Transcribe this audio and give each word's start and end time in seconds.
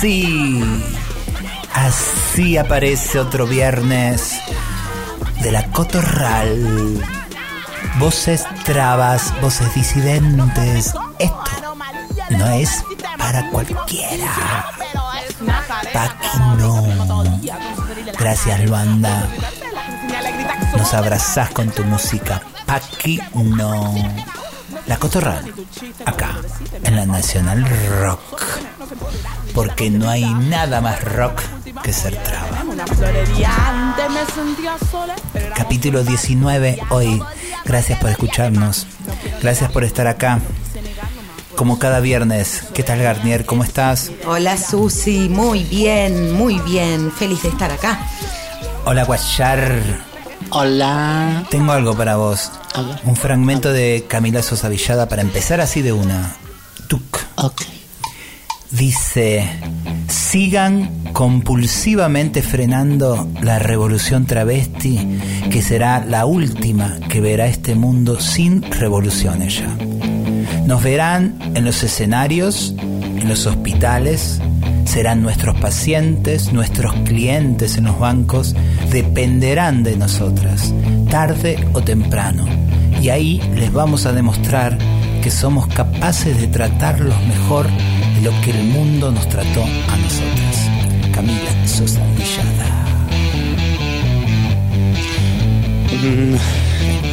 así, 0.00 0.62
así 1.74 2.56
aparece 2.56 3.18
otro 3.18 3.46
viernes 3.46 4.40
de 5.42 5.52
la 5.52 5.70
Cotorral. 5.72 7.04
Voces 7.98 8.46
trabas, 8.64 9.38
voces 9.42 9.74
disidentes. 9.74 10.94
Esto 11.18 11.76
no 12.30 12.46
es 12.48 12.82
para 13.18 13.50
cualquiera. 13.50 14.64
Paqui 15.92 16.38
no. 16.56 17.38
Gracias, 18.18 18.60
Luanda. 18.64 19.28
Nos 20.78 20.94
abrazás 20.94 21.50
con 21.50 21.68
tu 21.70 21.84
música. 21.84 22.40
Paqui 22.64 23.20
no. 23.34 23.94
La 24.86 24.96
Cotorral. 24.96 25.52
Acá, 26.06 26.38
en 26.84 26.96
la 26.96 27.04
Nacional 27.04 27.68
Rock. 28.00 28.59
Porque 29.54 29.90
no 29.90 30.08
hay 30.08 30.24
nada 30.34 30.80
más 30.80 31.02
rock 31.04 31.40
que 31.82 31.92
ser 31.92 32.16
traba. 32.16 32.64
Capítulo 35.54 36.02
19 36.04 36.80
hoy. 36.90 37.22
Gracias 37.64 37.98
por 37.98 38.10
escucharnos. 38.10 38.86
Gracias 39.42 39.70
por 39.72 39.84
estar 39.84 40.06
acá. 40.06 40.40
Como 41.56 41.78
cada 41.78 42.00
viernes. 42.00 42.64
¿Qué 42.74 42.82
tal 42.82 43.02
Garnier? 43.02 43.44
¿Cómo 43.44 43.64
estás? 43.64 44.10
Hola 44.26 44.56
Susi, 44.56 45.28
muy 45.28 45.64
bien, 45.64 46.32
muy 46.32 46.58
bien. 46.60 47.12
Feliz 47.12 47.42
de 47.42 47.48
estar 47.48 47.70
acá. 47.70 47.98
Hola 48.84 49.04
Guachar. 49.04 50.08
Hola. 50.50 51.44
Tengo 51.50 51.72
algo 51.72 51.96
para 51.96 52.16
vos. 52.16 52.50
Un 53.04 53.16
fragmento 53.16 53.72
de 53.72 54.04
Camila 54.08 54.42
Sosa 54.42 54.68
Villada 54.68 55.08
para 55.08 55.22
empezar 55.22 55.60
así 55.60 55.82
de 55.82 55.92
una. 55.92 56.34
Tuk. 56.88 57.18
Ok. 57.36 57.79
Dice, 58.70 59.48
sigan 60.06 61.12
compulsivamente 61.12 62.40
frenando 62.40 63.28
la 63.42 63.58
revolución 63.58 64.26
travesti, 64.26 65.18
que 65.50 65.60
será 65.60 66.04
la 66.04 66.24
última 66.24 67.00
que 67.08 67.20
verá 67.20 67.46
este 67.46 67.74
mundo 67.74 68.20
sin 68.20 68.62
revoluciones 68.62 69.58
ya. 69.58 69.76
Nos 70.66 70.84
verán 70.84 71.36
en 71.56 71.64
los 71.64 71.82
escenarios, 71.82 72.76
en 72.78 73.28
los 73.28 73.46
hospitales, 73.46 74.40
serán 74.84 75.20
nuestros 75.20 75.58
pacientes, 75.60 76.52
nuestros 76.52 76.94
clientes 77.04 77.76
en 77.76 77.84
los 77.84 77.98
bancos, 77.98 78.54
dependerán 78.90 79.82
de 79.82 79.96
nosotras, 79.96 80.72
tarde 81.10 81.58
o 81.72 81.82
temprano. 81.82 82.46
Y 83.02 83.08
ahí 83.08 83.40
les 83.56 83.72
vamos 83.72 84.06
a 84.06 84.12
demostrar 84.12 84.78
que 85.22 85.30
somos 85.30 85.66
capaces 85.66 86.40
de 86.40 86.46
tratarlos 86.46 87.16
mejor 87.26 87.66
lo 88.22 88.38
que 88.42 88.50
el 88.50 88.64
mundo 88.64 89.10
nos 89.10 89.28
trató 89.28 89.62
a 89.62 89.96
nosotras. 89.96 90.70
Camila 91.12 91.66
Sosa 91.66 92.00
Villada. 92.16 92.84
Mm, 96.02 96.34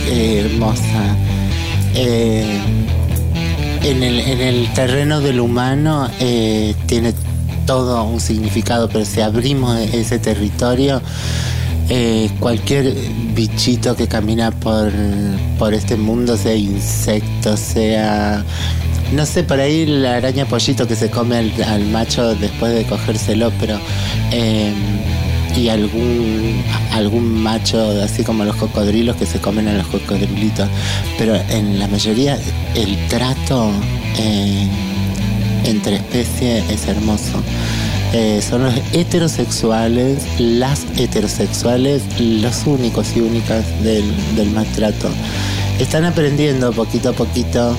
eh, 0.09 0.39
hermosa. 0.45 1.15
Eh, 1.95 2.59
en, 3.83 4.03
el, 4.03 4.19
en 4.19 4.41
el 4.41 4.73
terreno 4.73 5.21
del 5.21 5.39
humano 5.39 6.09
eh, 6.19 6.75
tiene 6.87 7.13
todo 7.65 8.03
un 8.03 8.19
significado, 8.19 8.89
pero 8.89 9.05
si 9.05 9.21
abrimos 9.21 9.77
ese 9.79 10.19
territorio, 10.19 11.01
cualquier 12.39 12.93
bichito 13.33 13.95
que 13.95 14.07
camina 14.07 14.51
por, 14.51 14.91
por 15.57 15.73
este 15.73 15.95
mundo, 15.95 16.35
sea 16.35 16.55
insecto, 16.55 17.55
sea 17.55 18.43
no 19.13 19.25
sé, 19.25 19.43
por 19.43 19.59
ahí 19.59 19.85
la 19.85 20.17
araña 20.17 20.45
pollito 20.45 20.87
que 20.87 20.95
se 20.95 21.09
come 21.09 21.37
al, 21.37 21.85
macho 21.85 22.35
después 22.35 22.73
de 22.73 22.83
cogérselo, 22.85 23.51
pero 23.59 23.79
eh, 24.31 24.73
y 25.55 25.69
algún 25.69 26.61
algún 26.91 27.41
macho 27.41 28.01
así 28.03 28.23
como 28.23 28.43
los 28.43 28.55
cocodrilos 28.55 29.15
que 29.15 29.25
se 29.25 29.39
comen 29.39 29.67
a 29.67 29.73
los 29.73 29.87
cocodrilitos, 29.87 30.67
pero 31.17 31.35
en 31.49 31.79
la 31.79 31.87
mayoría 31.87 32.37
el 32.75 32.97
trato 33.07 33.71
eh, 34.17 34.67
entre 35.63 35.95
especies 35.95 36.69
es 36.69 36.87
hermoso. 36.87 37.41
Eh, 38.13 38.41
son 38.41 38.63
los 38.63 38.73
heterosexuales, 38.93 40.23
las 40.39 40.85
heterosexuales, 40.97 42.01
los 42.19 42.65
únicos 42.65 43.15
y 43.17 43.19
únicas 43.19 43.65
del, 43.83 44.05
del 44.35 44.49
maltrato. 44.51 45.09
Están 45.77 46.05
aprendiendo 46.05 46.71
poquito 46.71 47.09
a 47.09 47.13
poquito 47.13 47.75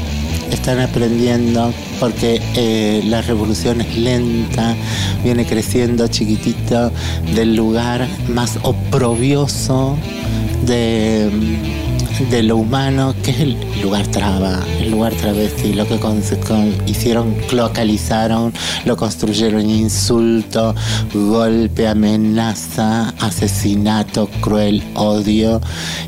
están 0.51 0.81
aprendiendo 0.81 1.73
porque 2.01 2.41
eh, 2.55 3.03
la 3.05 3.23
revolución 3.23 3.81
es 3.81 3.97
lenta, 3.97 4.75
viene 5.23 5.47
creciendo 5.47 6.09
chiquitito 6.09 6.93
del 7.35 7.55
lugar 7.57 8.07
más 8.29 8.59
oprobioso 8.63 9.97
de, 10.67 11.31
de 12.31 12.43
lo 12.43 12.57
humano, 12.57 13.15
que 13.23 13.31
es 13.31 13.41
el 13.41 13.57
lugar 13.81 14.07
traba, 14.09 14.61
el 14.81 14.91
lugar 14.91 15.15
travesti, 15.15 15.73
lo 15.73 15.87
que 15.87 15.99
hicieron, 16.87 17.35
localizaron, 17.53 18.53
lo 18.85 18.97
construyeron 18.97 19.69
insulto, 19.71 20.75
golpe, 21.15 21.87
amenaza, 21.87 23.11
asesinato, 23.21 24.29
cruel, 24.41 24.83
odio 24.95 25.61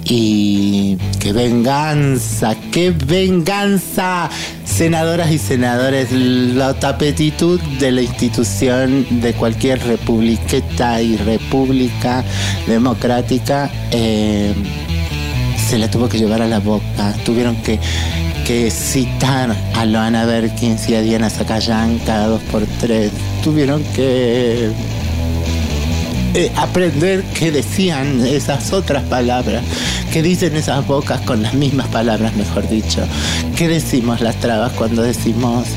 y 0.05 0.97
qué 1.21 1.33
venganza, 1.33 2.57
qué 2.73 2.91
venganza, 2.91 4.29
senadoras 4.65 5.31
y 5.31 5.39
senadores, 5.39 6.11
la 6.13 6.75
tapetitud 6.75 7.61
de 7.79 7.93
la 7.93 8.03
institución 8.03 9.07
de 9.21 9.33
cualquier 9.35 9.81
republiqueta 9.87 11.01
y 11.01 11.17
república 11.17 12.25
democrática. 12.67 13.71
Eh, 13.93 14.55
se 15.71 15.79
la 15.79 15.89
tuvo 15.89 16.09
que 16.09 16.19
llevar 16.19 16.43
a 16.43 16.49
la 16.49 16.59
boca. 16.59 17.15
Tuvieron 17.25 17.55
que, 17.63 17.79
que 18.45 18.73
citar 18.73 19.55
a 19.77 19.85
Loana 19.85 20.25
Berkins 20.25 20.89
y 20.89 20.97
a 20.97 21.01
Diana 21.01 21.31
Zacayán 21.31 22.01
cada 22.01 22.27
dos 22.27 22.43
por 22.51 22.67
tres. 22.81 23.13
Tuvieron 23.45 23.85
que 23.95 24.73
eh, 26.35 26.51
aprender 26.57 27.23
qué 27.39 27.53
decían 27.53 28.27
esas 28.27 28.73
otras 28.73 29.05
palabras, 29.05 29.63
qué 30.13 30.23
dicen 30.23 30.57
esas 30.57 30.85
bocas 30.89 31.21
con 31.21 31.41
las 31.41 31.55
mismas 31.55 31.87
palabras, 31.87 32.35
mejor 32.35 32.69
dicho. 32.69 33.07
¿Qué 33.57 33.69
decimos 33.69 34.21
las 34.21 34.35
trabas 34.41 34.73
cuando 34.73 35.03
decimos 35.03 35.69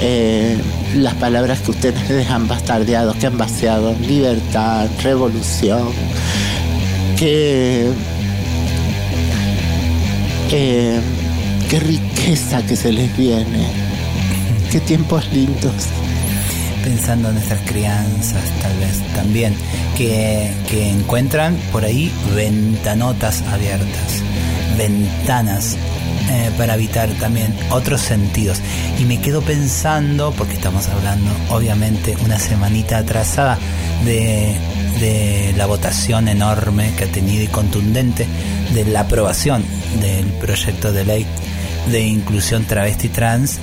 eh, 0.00 0.56
las 0.94 1.14
palabras 1.14 1.58
que 1.58 1.72
ustedes 1.72 2.30
han 2.30 2.46
bastardeado, 2.46 3.14
que 3.14 3.26
han 3.26 3.36
vaciado? 3.36 3.96
Libertad, 3.98 4.86
revolución, 5.02 5.88
que 7.18 7.90
eh, 10.52 11.00
qué 11.68 11.80
riqueza 11.80 12.62
que 12.66 12.74
se 12.74 12.92
les 12.92 13.16
viene, 13.16 13.66
qué 14.70 14.80
tiempos 14.80 15.30
lindos. 15.32 15.74
Pensando 16.82 17.28
en 17.28 17.34
nuestras 17.34 17.60
crianzas, 17.60 18.42
tal 18.62 18.76
vez 18.78 18.98
también, 19.14 19.54
que, 19.96 20.50
encuentran 20.90 21.56
por 21.70 21.84
ahí 21.84 22.10
ventanotas 22.34 23.42
abiertas, 23.42 24.22
ventanas 24.78 25.76
eh, 26.30 26.50
para 26.56 26.72
habitar 26.72 27.08
también 27.20 27.54
otros 27.70 28.00
sentidos. 28.00 28.60
Y 28.98 29.04
me 29.04 29.20
quedo 29.20 29.42
pensando, 29.42 30.32
porque 30.32 30.54
estamos 30.54 30.88
hablando 30.88 31.30
obviamente 31.50 32.16
una 32.24 32.38
semanita 32.38 32.98
atrasada 32.98 33.58
de 34.04 35.54
la 35.56 35.66
votación 35.66 36.28
enorme 36.28 36.92
que 36.96 37.04
ha 37.04 37.12
tenido 37.12 37.44
y 37.44 37.48
contundente 37.48 38.26
de 38.74 38.84
la 38.86 39.00
aprobación 39.00 39.62
del 40.00 40.26
proyecto 40.40 40.92
de 40.92 41.04
ley 41.04 41.26
de 41.90 42.00
inclusión 42.00 42.64
travesti 42.64 43.08
trans, 43.08 43.58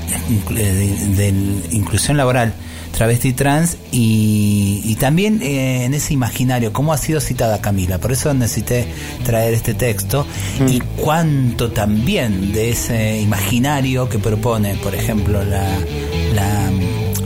de, 0.50 0.72
de, 0.72 1.32
de 1.32 1.76
inclusión 1.76 2.18
laboral 2.18 2.54
travesti 2.98 3.34
trans 3.34 3.78
y, 3.92 4.82
y 4.84 4.96
también 4.96 5.42
eh, 5.44 5.86
en 5.86 5.94
ese 5.94 6.14
imaginario, 6.14 6.74
cómo 6.74 6.94
ha 6.94 6.98
sido 6.98 7.20
citada 7.20 7.62
Camila, 7.62 8.00
por 8.00 8.12
eso 8.12 8.34
necesité 8.34 8.88
traer 9.24 9.54
este 9.54 9.76
texto 9.76 10.26
mm. 10.60 10.68
y 10.68 10.80
cuánto 10.96 11.72
también 11.72 12.54
de 12.54 12.72
ese 12.72 13.22
imaginario 13.22 14.10
que 14.10 14.18
propone, 14.18 14.76
por 14.76 14.96
ejemplo, 14.96 15.44
la, 15.44 15.68
la 16.34 16.67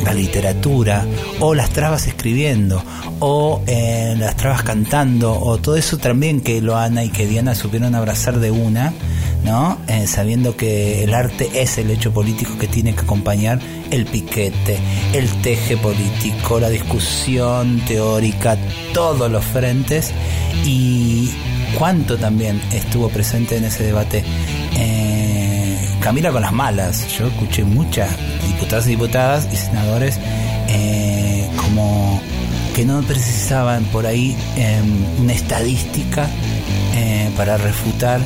la 0.03 0.13
literatura, 0.13 1.05
o 1.39 1.53
las 1.53 1.69
trabas 1.69 2.07
escribiendo, 2.07 2.83
o 3.19 3.61
eh, 3.67 4.15
las 4.17 4.35
trabas 4.35 4.63
cantando, 4.63 5.39
o 5.39 5.57
todo 5.57 5.75
eso 5.75 5.97
también 5.97 6.41
que 6.41 6.61
Loana 6.61 7.03
y 7.03 7.09
que 7.09 7.27
Diana 7.27 7.55
supieron 7.55 7.95
abrazar 7.95 8.39
de 8.39 8.51
una, 8.51 8.93
¿no? 9.43 9.77
Eh, 9.87 10.07
sabiendo 10.07 10.55
que 10.55 11.03
el 11.03 11.13
arte 11.13 11.49
es 11.61 11.77
el 11.77 11.89
hecho 11.91 12.11
político 12.11 12.57
que 12.57 12.67
tiene 12.67 12.93
que 12.93 13.01
acompañar 13.01 13.59
el 13.89 14.05
piquete, 14.05 14.77
el 15.13 15.27
teje 15.41 15.77
político, 15.77 16.59
la 16.59 16.69
discusión 16.69 17.81
teórica, 17.87 18.57
todos 18.93 19.31
los 19.31 19.43
frentes, 19.43 20.11
y 20.65 21.31
cuánto 21.77 22.17
también 22.17 22.61
estuvo 22.73 23.09
presente 23.09 23.57
en 23.57 23.65
ese 23.65 23.83
debate. 23.83 24.23
Eh, 24.77 25.20
Camila 26.01 26.31
con 26.31 26.41
las 26.41 26.51
malas. 26.51 27.07
Yo 27.15 27.27
escuché 27.27 27.63
muchas 27.63 28.09
diputadas 28.47 28.87
y 28.87 28.89
diputadas 28.89 29.47
y 29.53 29.55
senadores 29.55 30.19
eh, 30.67 31.47
como 31.55 32.19
que 32.75 32.85
no 32.85 33.01
precisaban 33.03 33.83
por 33.85 34.07
ahí 34.07 34.35
em, 34.55 35.21
una 35.21 35.33
estadística 35.33 36.27
eh, 36.95 37.29
para 37.37 37.57
refutar 37.57 38.19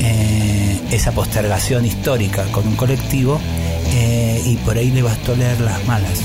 eh, 0.00 0.80
esa 0.90 1.12
postergación 1.12 1.84
histórica 1.84 2.44
con 2.52 2.66
un 2.66 2.76
colectivo 2.76 3.40
y 4.46 4.56
por 4.58 4.78
ahí 4.78 4.90
le 4.90 5.02
bastó 5.02 5.36
leer 5.36 5.60
las 5.60 5.84
malas. 5.86 6.20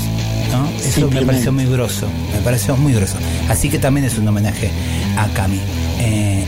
¿no? 0.50 0.68
Eso 0.82 1.10
me 1.10 1.22
pareció 1.22 1.52
muy 1.52 1.66
grosso, 1.66 2.08
me 2.32 2.40
pareció 2.40 2.76
muy 2.76 2.94
grosso. 2.94 3.16
Así 3.48 3.68
que 3.68 3.78
también 3.78 4.06
es 4.06 4.16
un 4.18 4.26
homenaje 4.26 4.70
a 5.18 5.26
Cami, 5.28 5.60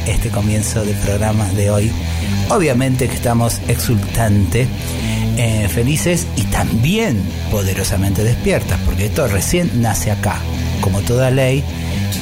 este 0.07 0.31
comienzo 0.31 0.85
del 0.85 0.97
programa 0.97 1.45
de 1.51 1.71
hoy. 1.71 1.93
Obviamente 2.51 3.09
que 3.09 3.15
estamos 3.15 3.61
exultantes 3.69 4.69
eh, 5.37 5.69
felices 5.69 6.27
y 6.37 6.43
también 6.45 7.23
poderosamente 7.51 8.25
despiertas, 8.25 8.79
porque 8.85 9.07
esto 9.07 9.29
recién 9.29 9.71
nace 9.81 10.11
acá. 10.11 10.37
Como 10.81 11.01
toda 11.03 11.31
ley, 11.31 11.63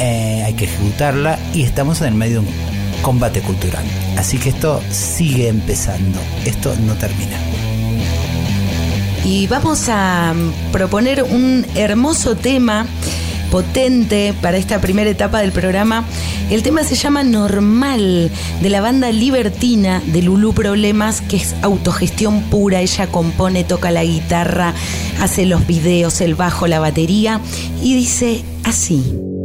eh, 0.00 0.42
hay 0.44 0.54
que 0.54 0.64
ejecutarla 0.64 1.38
y 1.54 1.62
estamos 1.62 2.00
en 2.00 2.08
el 2.08 2.14
medio 2.14 2.42
de 2.42 2.48
un 2.48 2.54
combate 3.02 3.40
cultural. 3.40 3.84
Así 4.18 4.38
que 4.38 4.50
esto 4.50 4.82
sigue 4.90 5.48
empezando, 5.48 6.18
esto 6.44 6.74
no 6.86 6.94
termina. 6.94 7.38
Y 9.24 9.46
vamos 9.46 9.88
a 9.88 10.34
proponer 10.70 11.22
un 11.22 11.66
hermoso 11.74 12.36
tema 12.36 12.86
potente 13.50 14.34
para 14.40 14.56
esta 14.56 14.80
primera 14.80 15.10
etapa 15.10 15.40
del 15.40 15.52
programa. 15.52 16.04
El 16.50 16.62
tema 16.62 16.84
se 16.84 16.94
llama 16.94 17.22
Normal, 17.24 18.30
de 18.60 18.70
la 18.70 18.80
banda 18.80 19.10
Libertina 19.12 20.02
de 20.06 20.22
Lulu 20.22 20.52
Problemas, 20.52 21.20
que 21.20 21.36
es 21.36 21.54
autogestión 21.62 22.42
pura. 22.44 22.80
Ella 22.80 23.06
compone, 23.08 23.64
toca 23.64 23.90
la 23.90 24.04
guitarra, 24.04 24.74
hace 25.20 25.46
los 25.46 25.66
videos, 25.66 26.20
el 26.20 26.34
bajo, 26.34 26.66
la 26.66 26.80
batería 26.80 27.40
y 27.82 27.94
dice 27.94 28.44
así. 28.64 29.35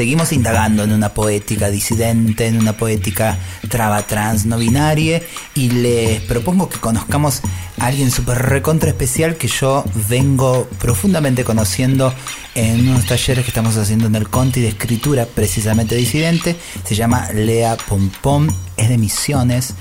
Seguimos 0.00 0.32
indagando 0.32 0.82
en 0.82 0.92
una 0.92 1.10
poética 1.10 1.68
disidente, 1.68 2.46
en 2.46 2.58
una 2.58 2.72
poética 2.74 3.36
traba 3.68 4.00
trans 4.06 4.46
no 4.46 4.56
binaria 4.56 5.20
y 5.54 5.68
les 5.68 6.22
propongo 6.22 6.70
que 6.70 6.78
conozcamos 6.78 7.42
a 7.78 7.88
alguien 7.88 8.10
súper 8.10 8.38
recontra 8.38 8.88
especial 8.88 9.36
que 9.36 9.46
yo 9.46 9.84
vengo 10.08 10.66
profundamente 10.78 11.44
conociendo 11.44 12.14
en 12.54 12.88
unos 12.88 13.04
talleres 13.04 13.44
que 13.44 13.50
estamos 13.50 13.76
haciendo 13.76 14.06
en 14.06 14.14
el 14.14 14.30
Conti 14.30 14.62
de 14.62 14.68
escritura 14.68 15.26
precisamente 15.26 15.96
disidente. 15.96 16.56
Se 16.82 16.94
llama 16.94 17.30
Lea 17.34 17.76
Pompom, 17.76 18.48
es 18.78 18.88
de 18.88 18.96
Misiones 18.96 19.74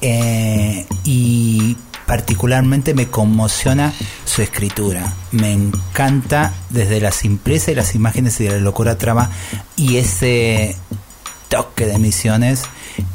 eh, 0.00 0.86
y 1.04 1.76
particularmente 2.06 2.94
me 2.94 3.08
conmociona 3.08 3.92
su 4.24 4.42
escritura. 4.42 5.12
Me 5.32 5.52
encanta 5.52 6.54
desde 6.70 7.00
la 7.00 7.12
simpleza 7.12 7.72
y 7.72 7.74
las 7.74 7.94
imágenes 7.94 8.40
y 8.40 8.44
de 8.44 8.50
la 8.50 8.58
locura 8.58 8.96
trama 8.96 9.30
y 9.76 9.96
ese 9.96 10.76
toque 11.48 11.86
de 11.86 11.98
misiones 11.98 12.62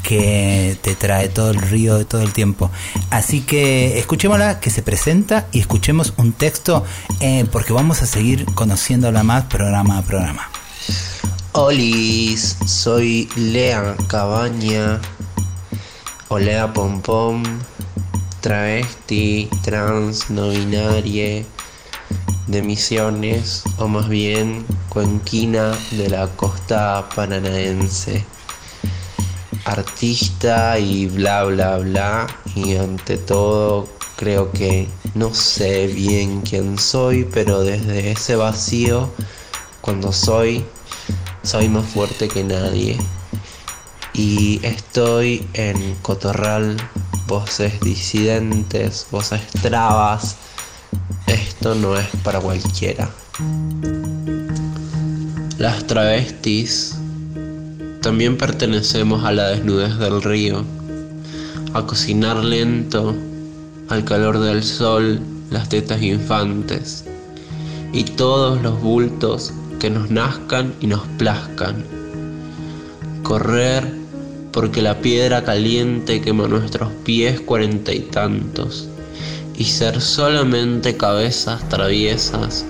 que 0.02 0.78
te 0.82 0.94
trae 0.94 1.28
todo 1.28 1.50
el 1.50 1.60
río 1.60 1.98
de 1.98 2.04
todo 2.04 2.22
el 2.22 2.32
tiempo. 2.32 2.70
Así 3.10 3.40
que 3.40 3.98
escuchémosla 3.98 4.60
que 4.60 4.70
se 4.70 4.82
presenta 4.82 5.46
y 5.52 5.60
escuchemos 5.60 6.14
un 6.16 6.32
texto 6.32 6.84
eh, 7.20 7.46
porque 7.50 7.72
vamos 7.72 8.02
a 8.02 8.06
seguir 8.06 8.44
conociéndola 8.54 9.22
más 9.22 9.44
programa 9.44 9.98
a 9.98 10.02
programa. 10.02 10.50
Olis, 11.52 12.56
soy 12.64 13.28
Lea 13.36 13.94
Cabaña 14.08 15.00
o 16.28 16.38
Lea 16.38 16.72
Pompom 16.72 17.42
travesti, 18.42 19.48
trans, 19.62 20.28
no 20.28 20.50
binaria 20.50 21.44
de 22.48 22.60
Misiones, 22.60 23.62
o 23.78 23.86
más 23.86 24.08
bien 24.08 24.66
cuenquina 24.88 25.78
de 25.92 26.10
la 26.10 26.26
costa 26.26 27.08
paranaense. 27.14 28.24
Artista 29.64 30.76
y 30.80 31.06
bla 31.06 31.44
bla 31.44 31.78
bla, 31.78 32.26
y 32.56 32.76
ante 32.76 33.16
todo 33.16 33.88
creo 34.16 34.50
que 34.50 34.88
no 35.14 35.32
sé 35.32 35.86
bien 35.86 36.40
quién 36.40 36.78
soy, 36.78 37.24
pero 37.32 37.60
desde 37.62 38.10
ese 38.10 38.34
vacío, 38.34 39.08
cuando 39.80 40.12
soy, 40.12 40.64
soy 41.44 41.68
más 41.68 41.86
fuerte 41.86 42.26
que 42.26 42.42
nadie. 42.42 42.98
Y 44.14 44.60
estoy 44.62 45.46
en 45.54 45.94
Cotorral 46.02 46.76
voces 47.26 47.80
disidentes, 47.80 49.06
voces 49.10 49.40
trabas. 49.62 50.36
Esto 51.26 51.74
no 51.74 51.96
es 51.96 52.06
para 52.22 52.38
cualquiera. 52.40 53.08
Las 55.56 55.86
travestis 55.86 56.94
también 58.02 58.36
pertenecemos 58.36 59.24
a 59.24 59.32
la 59.32 59.48
desnudez 59.48 59.96
del 59.96 60.20
río, 60.22 60.62
a 61.72 61.86
cocinar 61.86 62.36
lento, 62.36 63.14
al 63.88 64.04
calor 64.04 64.40
del 64.40 64.62
sol, 64.62 65.20
las 65.50 65.70
tetas 65.70 66.02
infantes 66.02 67.04
y 67.92 68.04
todos 68.04 68.60
los 68.60 68.80
bultos 68.80 69.52
que 69.80 69.88
nos 69.88 70.10
nazcan 70.10 70.74
y 70.80 70.86
nos 70.86 71.00
plazcan. 71.16 71.84
Correr 73.22 74.01
porque 74.52 74.82
la 74.82 75.00
piedra 75.00 75.44
caliente 75.44 76.20
quema 76.20 76.46
nuestros 76.46 76.92
pies 77.04 77.40
cuarenta 77.40 77.92
y 77.92 78.00
tantos, 78.00 78.88
y 79.56 79.64
ser 79.64 80.00
solamente 80.00 80.96
cabezas 80.96 81.68
traviesas, 81.68 82.64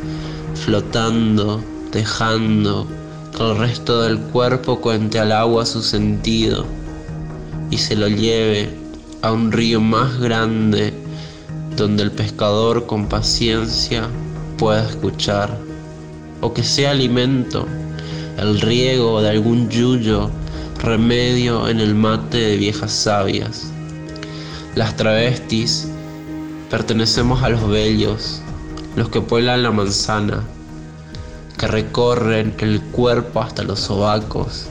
flotando, 0.54 1.62
dejando 1.90 2.86
el 3.40 3.56
resto 3.56 4.02
del 4.02 4.18
cuerpo 4.18 4.80
cuente 4.80 5.18
al 5.18 5.32
agua 5.32 5.66
su 5.66 5.82
sentido 5.82 6.64
y 7.70 7.78
se 7.78 7.96
lo 7.96 8.06
lleve 8.06 8.70
a 9.22 9.32
un 9.32 9.50
río 9.50 9.80
más 9.80 10.20
grande 10.20 10.92
donde 11.76 12.04
el 12.04 12.12
pescador 12.12 12.86
con 12.86 13.08
paciencia 13.08 14.06
pueda 14.58 14.88
escuchar, 14.88 15.58
o 16.40 16.52
que 16.52 16.62
sea 16.62 16.90
alimento, 16.90 17.66
el 18.38 18.60
riego 18.60 19.22
de 19.22 19.30
algún 19.30 19.68
yuyo, 19.68 20.30
remedio 20.82 21.68
en 21.68 21.78
el 21.78 21.94
mate 21.94 22.38
de 22.38 22.56
viejas 22.56 22.92
sabias. 22.92 23.70
Las 24.74 24.96
travestis 24.96 25.88
pertenecemos 26.70 27.42
a 27.42 27.50
los 27.50 27.68
bellos, 27.68 28.42
los 28.96 29.08
que 29.08 29.20
pueblan 29.20 29.62
la 29.62 29.70
manzana, 29.70 30.42
que 31.56 31.68
recorren 31.68 32.52
el 32.58 32.80
cuerpo 32.80 33.40
hasta 33.40 33.62
los 33.62 33.78
sobacos, 33.78 34.66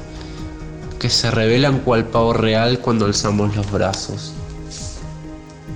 que 0.99 1.09
se 1.09 1.31
revelan 1.31 1.79
cual 1.79 2.05
pavo 2.05 2.33
real 2.33 2.79
cuando 2.79 3.05
alzamos 3.05 3.55
los 3.55 3.71
brazos. 3.71 4.33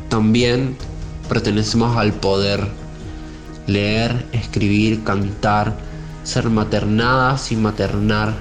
También 0.09 0.75
pertenecemos 1.29 1.95
al 1.95 2.11
poder, 2.11 2.67
leer, 3.67 4.25
escribir, 4.33 5.03
cantar, 5.05 5.77
ser 6.23 6.49
maternadas 6.49 7.53
y 7.53 7.55
maternar, 7.55 8.33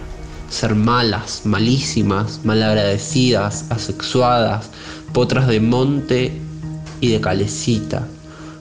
ser 0.48 0.74
malas, 0.74 1.42
malísimas, 1.44 2.40
malagradecidas, 2.44 3.66
asexuadas, 3.70 4.70
potras 5.12 5.46
de 5.48 5.60
monte 5.60 6.40
y 7.00 7.08
de 7.08 7.20
calecita, 7.20 8.06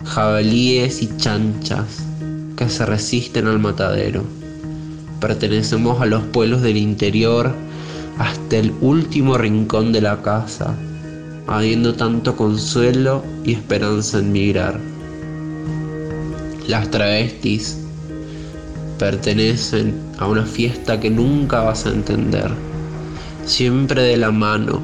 jabalíes 0.06 1.02
y 1.02 1.10
chanchas 1.18 2.04
que 2.56 2.70
se 2.70 2.86
resisten 2.86 3.48
al 3.48 3.60
matadero. 3.60 4.24
Pertenecemos 5.20 6.02
a 6.02 6.06
los 6.06 6.24
pueblos 6.24 6.62
del 6.62 6.78
interior 6.78 7.54
hasta 8.18 8.58
el 8.58 8.74
último 8.82 9.38
rincón 9.38 9.92
de 9.92 10.02
la 10.02 10.22
casa, 10.22 10.76
habiendo 11.48 11.96
tanto 11.96 12.36
consuelo 12.36 13.24
y 13.44 13.54
esperanza 13.54 14.20
en 14.20 14.32
migrar. 14.32 14.80
Las 16.68 16.90
travestis 16.92 17.83
pertenecen 18.98 19.96
a 20.18 20.28
una 20.28 20.46
fiesta 20.46 21.00
que 21.00 21.10
nunca 21.10 21.62
vas 21.62 21.86
a 21.86 21.90
entender, 21.90 22.52
siempre 23.46 24.02
de 24.04 24.18
la 24.18 24.32
mano, 24.32 24.82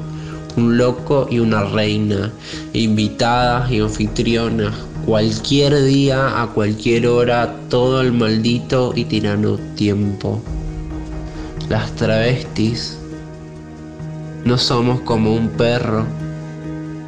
un 0.56 0.76
loco 0.76 1.26
y 1.30 1.38
una 1.38 1.64
reina, 1.64 2.32
invitadas 2.72 3.70
y 3.70 3.80
anfitrionas, 3.80 4.74
cualquier 5.06 5.84
día, 5.84 6.42
a 6.42 6.48
cualquier 6.48 7.06
hora, 7.06 7.54
todo 7.68 8.00
el 8.00 8.12
maldito 8.12 8.92
y 8.94 9.04
tirano 9.04 9.58
tiempo. 9.76 10.42
Las 11.68 11.94
travestis 11.96 12.98
no 14.44 14.58
somos 14.58 15.00
como 15.02 15.34
un 15.34 15.48
perro 15.50 16.04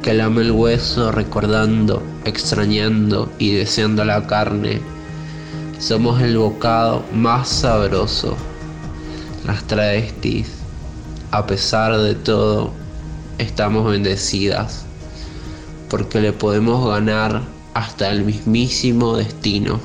que 0.01 0.13
lame 0.13 0.41
el 0.41 0.51
hueso 0.51 1.11
recordando, 1.11 2.03
extrañando 2.25 3.31
y 3.39 3.51
deseando 3.51 4.05
la 4.05 4.27
carne. 4.27 4.81
Somos 5.79 6.21
el 6.21 6.37
bocado 6.37 7.03
más 7.13 7.49
sabroso. 7.49 8.37
Las 9.45 9.63
travestis, 9.65 10.49
a 11.31 11.45
pesar 11.45 11.97
de 11.97 12.15
todo, 12.15 12.71
estamos 13.37 13.89
bendecidas 13.89 14.85
porque 15.89 16.19
le 16.19 16.33
podemos 16.33 16.89
ganar 16.89 17.43
hasta 17.73 18.09
el 18.09 18.23
mismísimo 18.23 19.15
destino. 19.15 19.79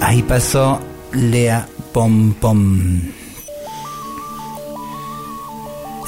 Ahí 0.00 0.22
pasó 0.22 0.80
Lea 1.12 1.68
Pom 1.92 2.34
Pom. 2.34 3.00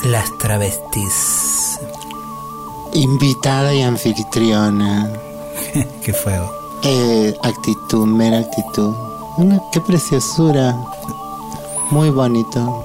Las 0.04 0.36
travestis. 0.38 1.78
Invitada 2.94 3.74
y 3.74 3.82
anfitriona. 3.82 5.12
Qué 6.04 6.14
fuego. 6.14 6.50
Eh, 6.82 7.36
actitud, 7.42 8.06
mera 8.06 8.38
actitud. 8.38 8.94
Una, 9.36 9.60
qué 9.70 9.80
preciosura. 9.82 10.74
Muy 11.90 12.08
bonito. 12.08 12.82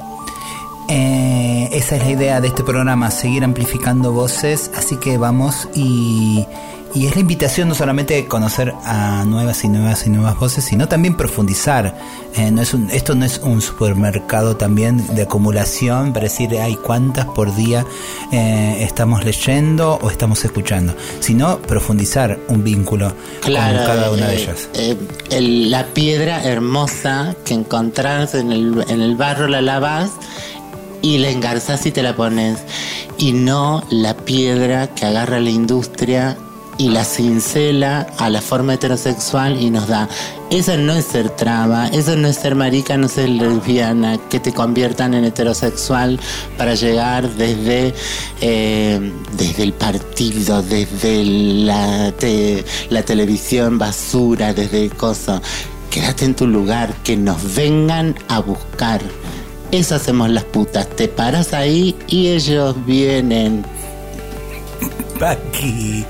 Eh, 0.89 1.69
esa 1.71 1.95
es 1.95 2.03
la 2.03 2.09
idea 2.09 2.41
de 2.41 2.49
este 2.49 2.63
programa, 2.63 3.09
seguir 3.11 3.45
amplificando 3.45 4.11
voces, 4.11 4.69
así 4.77 4.97
que 4.97 5.17
vamos 5.17 5.69
y, 5.73 6.45
y 6.95 7.05
es 7.07 7.13
la 7.15 7.21
invitación 7.21 7.67
no 7.67 7.75
solamente 7.75 8.25
conocer 8.25 8.73
a 8.85 9.23
nuevas 9.25 9.63
y 9.63 9.67
nuevas 9.67 10.07
y 10.07 10.09
nuevas 10.09 10.39
voces, 10.39 10.63
sino 10.63 10.87
también 10.87 11.15
profundizar. 11.17 11.95
Eh, 12.35 12.49
no 12.51 12.61
es 12.61 12.73
un, 12.73 12.89
esto 12.89 13.13
no 13.15 13.25
es 13.25 13.39
un 13.43 13.61
supermercado 13.61 14.55
también 14.55 15.05
de 15.15 15.23
acumulación 15.23 16.13
para 16.13 16.23
decir, 16.23 16.49
hay 16.59 16.75
cuántas 16.75 17.25
por 17.25 17.53
día 17.55 17.85
eh, 18.31 18.77
estamos 18.81 19.23
leyendo 19.25 19.99
o 20.01 20.09
estamos 20.09 20.43
escuchando, 20.45 20.95
sino 21.19 21.59
profundizar 21.59 22.39
un 22.47 22.63
vínculo 22.63 23.13
Claro, 23.41 23.77
con 23.77 23.85
cada 23.87 24.11
una 24.11 24.27
de 24.27 24.35
eh, 24.35 24.41
ellas. 24.41 24.69
eh, 24.73 24.97
el- 25.31 25.69
la 25.71 25.85
piedra 25.87 26.43
hermosa 26.43 27.35
que 27.43 27.53
encontrás 27.53 28.35
en 28.35 28.51
el, 28.53 28.85
en 28.87 29.01
el 29.01 29.15
barro 29.15 29.47
la 29.47 29.61
lavas 29.61 30.11
y 31.01 31.17
la 31.17 31.29
engarzás 31.29 31.85
y 31.85 31.91
te 31.91 32.01
la 32.03 32.15
pones. 32.15 32.59
Y 33.17 33.33
no 33.33 33.83
la 33.89 34.15
piedra 34.15 34.87
que 34.87 35.05
agarra 35.05 35.39
la 35.39 35.49
industria 35.49 36.37
y 36.77 36.89
la 36.89 37.05
cincela 37.05 38.07
a 38.17 38.29
la 38.29 38.41
forma 38.41 38.73
heterosexual 38.73 39.61
y 39.61 39.69
nos 39.69 39.87
da. 39.87 40.09
Eso 40.49 40.77
no 40.77 40.93
es 40.93 41.05
ser 41.05 41.29
traba, 41.29 41.87
eso 41.87 42.15
no 42.15 42.27
es 42.27 42.35
ser 42.35 42.55
marica, 42.55 42.97
no 42.97 43.07
es 43.07 43.13
ser 43.13 43.29
lesbiana, 43.29 44.17
que 44.29 44.39
te 44.39 44.53
conviertan 44.53 45.13
en 45.13 45.25
heterosexual 45.25 46.19
para 46.57 46.75
llegar 46.75 47.29
desde, 47.35 47.93
eh, 48.41 49.11
desde 49.37 49.63
el 49.63 49.73
partido, 49.73 50.61
desde 50.61 51.23
la, 51.23 52.13
la 52.89 53.03
televisión 53.03 53.77
basura, 53.77 54.53
desde 54.53 54.83
el 54.83 54.93
coso. 54.93 55.41
Quédate 55.89 56.25
en 56.25 56.35
tu 56.35 56.45
lugar, 56.45 56.93
que 57.03 57.15
nos 57.15 57.55
vengan 57.55 58.15
a 58.27 58.39
buscar. 58.39 59.01
Eso 59.71 59.95
hacemos 59.95 60.29
las 60.29 60.43
putas. 60.43 60.87
Te 60.89 61.07
paras 61.07 61.53
ahí 61.53 61.95
y 62.07 62.27
ellos 62.27 62.75
vienen. 62.85 63.65
Paqui, 65.19 66.05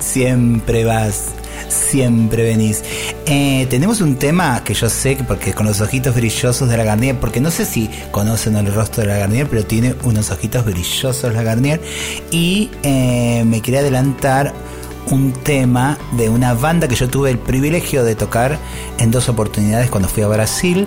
siempre 0.00 0.84
vas, 0.84 1.28
siempre 1.68 2.42
venís. 2.42 2.82
Eh, 3.26 3.66
tenemos 3.70 4.00
un 4.00 4.16
tema 4.16 4.62
que 4.64 4.74
yo 4.74 4.88
sé 4.90 5.16
que 5.16 5.22
porque 5.24 5.52
con 5.52 5.66
los 5.66 5.80
ojitos 5.80 6.14
brillosos 6.14 6.68
de 6.68 6.76
la 6.76 6.84
Garnier, 6.84 7.18
porque 7.20 7.40
no 7.40 7.50
sé 7.52 7.64
si 7.64 7.88
conocen 8.10 8.56
el 8.56 8.72
rostro 8.74 9.02
de 9.02 9.08
la 9.08 9.18
Garnier, 9.18 9.46
pero 9.48 9.64
tiene 9.64 9.94
unos 10.02 10.30
ojitos 10.30 10.64
brillosos 10.64 11.32
la 11.32 11.42
Garnier. 11.42 11.80
Y 12.32 12.70
eh, 12.82 13.44
me 13.46 13.60
quería 13.60 13.80
adelantar 13.80 14.52
un 15.10 15.32
tema 15.32 15.98
de 16.12 16.28
una 16.28 16.54
banda 16.54 16.88
que 16.88 16.94
yo 16.94 17.08
tuve 17.08 17.30
el 17.30 17.38
privilegio 17.38 18.04
de 18.04 18.14
tocar 18.14 18.58
en 18.98 19.10
dos 19.10 19.28
oportunidades 19.28 19.90
cuando 19.90 20.08
fui 20.08 20.22
a 20.22 20.28
Brasil, 20.28 20.86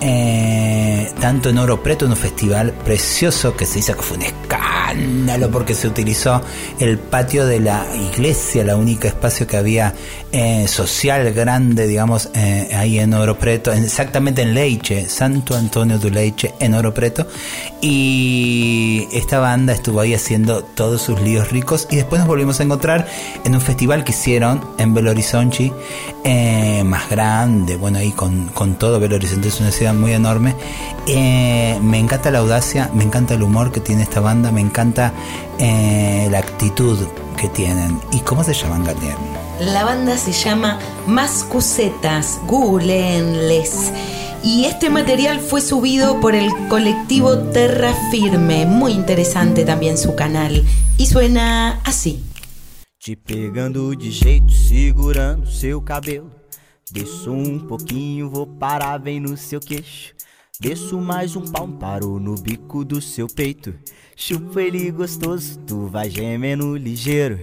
eh, 0.00 1.10
tanto 1.20 1.48
en 1.48 1.58
Oro 1.58 1.82
Preto, 1.82 2.04
en 2.04 2.10
un 2.12 2.16
festival 2.16 2.72
precioso 2.84 3.56
que 3.56 3.64
se 3.66 3.78
hizo 3.78 3.96
que 3.96 4.02
fue 4.02 4.16
un 4.18 4.22
escándalo 4.24 5.50
porque 5.50 5.74
se 5.74 5.88
utilizó 5.88 6.42
el 6.78 6.98
patio 6.98 7.46
de 7.46 7.60
la 7.60 7.86
iglesia, 8.12 8.64
la 8.64 8.76
única 8.76 9.08
espacio 9.08 9.46
que 9.46 9.56
había 9.56 9.94
eh, 10.30 10.66
social 10.68 11.32
grande, 11.32 11.86
digamos, 11.86 12.28
eh, 12.34 12.68
ahí 12.76 12.98
en 12.98 13.14
Oro 13.14 13.38
Preto, 13.38 13.72
en- 13.72 13.84
exactamente 13.84 14.42
en 14.42 14.52
Leiche, 14.54 15.08
Santo 15.08 15.56
Antonio 15.56 15.98
de 15.98 16.10
Leiche, 16.10 16.54
en 16.60 16.74
Oro 16.74 16.92
Preto, 16.92 17.26
y 17.80 19.06
esta 19.12 19.38
banda 19.38 19.72
estuvo 19.72 20.00
ahí 20.00 20.12
haciendo 20.14 20.62
todos 20.64 21.00
sus 21.02 21.20
líos 21.20 21.50
ricos 21.50 21.86
y 21.90 21.96
después 21.96 22.18
nos 22.20 22.28
volvimos 22.28 22.60
a 22.60 22.64
encontrar 22.64 23.06
en 23.44 23.53
un 23.54 23.60
festival 23.60 24.04
que 24.04 24.12
hicieron 24.12 24.60
en 24.78 24.94
Belo 24.94 25.10
Horizonte, 25.10 25.72
eh, 26.24 26.82
más 26.84 27.08
grande, 27.08 27.76
bueno, 27.76 27.98
ahí 27.98 28.12
con, 28.12 28.48
con 28.48 28.74
todo 28.74 28.98
Belo 28.98 29.16
Horizonte 29.16 29.48
es 29.48 29.60
una 29.60 29.70
ciudad 29.70 29.94
muy 29.94 30.12
enorme. 30.12 30.54
Eh, 31.06 31.78
me 31.82 31.98
encanta 31.98 32.30
la 32.30 32.38
audacia, 32.38 32.90
me 32.94 33.04
encanta 33.04 33.34
el 33.34 33.42
humor 33.42 33.70
que 33.70 33.80
tiene 33.80 34.02
esta 34.02 34.20
banda, 34.20 34.50
me 34.50 34.60
encanta 34.60 35.12
eh, 35.58 36.28
la 36.30 36.38
actitud 36.38 36.98
que 37.36 37.48
tienen. 37.48 38.00
¿Y 38.12 38.20
cómo 38.20 38.42
se 38.42 38.54
llaman, 38.54 38.84
Garnier? 38.84 39.16
La 39.60 39.84
banda 39.84 40.16
se 40.16 40.32
llama 40.32 40.78
Mascusetas, 41.06 42.40
googleenles. 42.46 43.92
Y 44.42 44.64
este 44.64 44.90
material 44.90 45.40
fue 45.40 45.60
subido 45.60 46.20
por 46.20 46.34
el 46.34 46.50
colectivo 46.68 47.38
Terra 47.38 47.94
Firme. 48.10 48.66
Muy 48.66 48.92
interesante 48.92 49.64
también 49.64 49.96
su 49.96 50.14
canal. 50.14 50.64
Y 50.98 51.06
suena 51.06 51.80
así. 51.84 52.23
Te 53.04 53.14
pegando 53.14 53.94
de 53.94 54.10
jeito, 54.10 54.50
segurando 54.50 55.46
seu 55.46 55.78
cabelo. 55.82 56.32
Desço 56.90 57.30
um 57.30 57.58
pouquinho, 57.58 58.30
vou 58.30 58.46
parar 58.46 58.98
bem 58.98 59.20
no 59.20 59.36
seu 59.36 59.60
queixo. 59.60 60.14
Desço 60.58 60.98
mais 61.02 61.36
um 61.36 61.42
palmo, 61.42 61.76
paro 61.76 62.18
no 62.18 62.34
bico 62.34 62.82
do 62.82 63.02
seu 63.02 63.26
peito. 63.26 63.74
Chupa 64.16 64.62
ele 64.62 64.90
gostoso, 64.90 65.58
tu 65.66 65.86
vai 65.86 66.08
gemendo 66.08 66.78
ligeiro. 66.78 67.38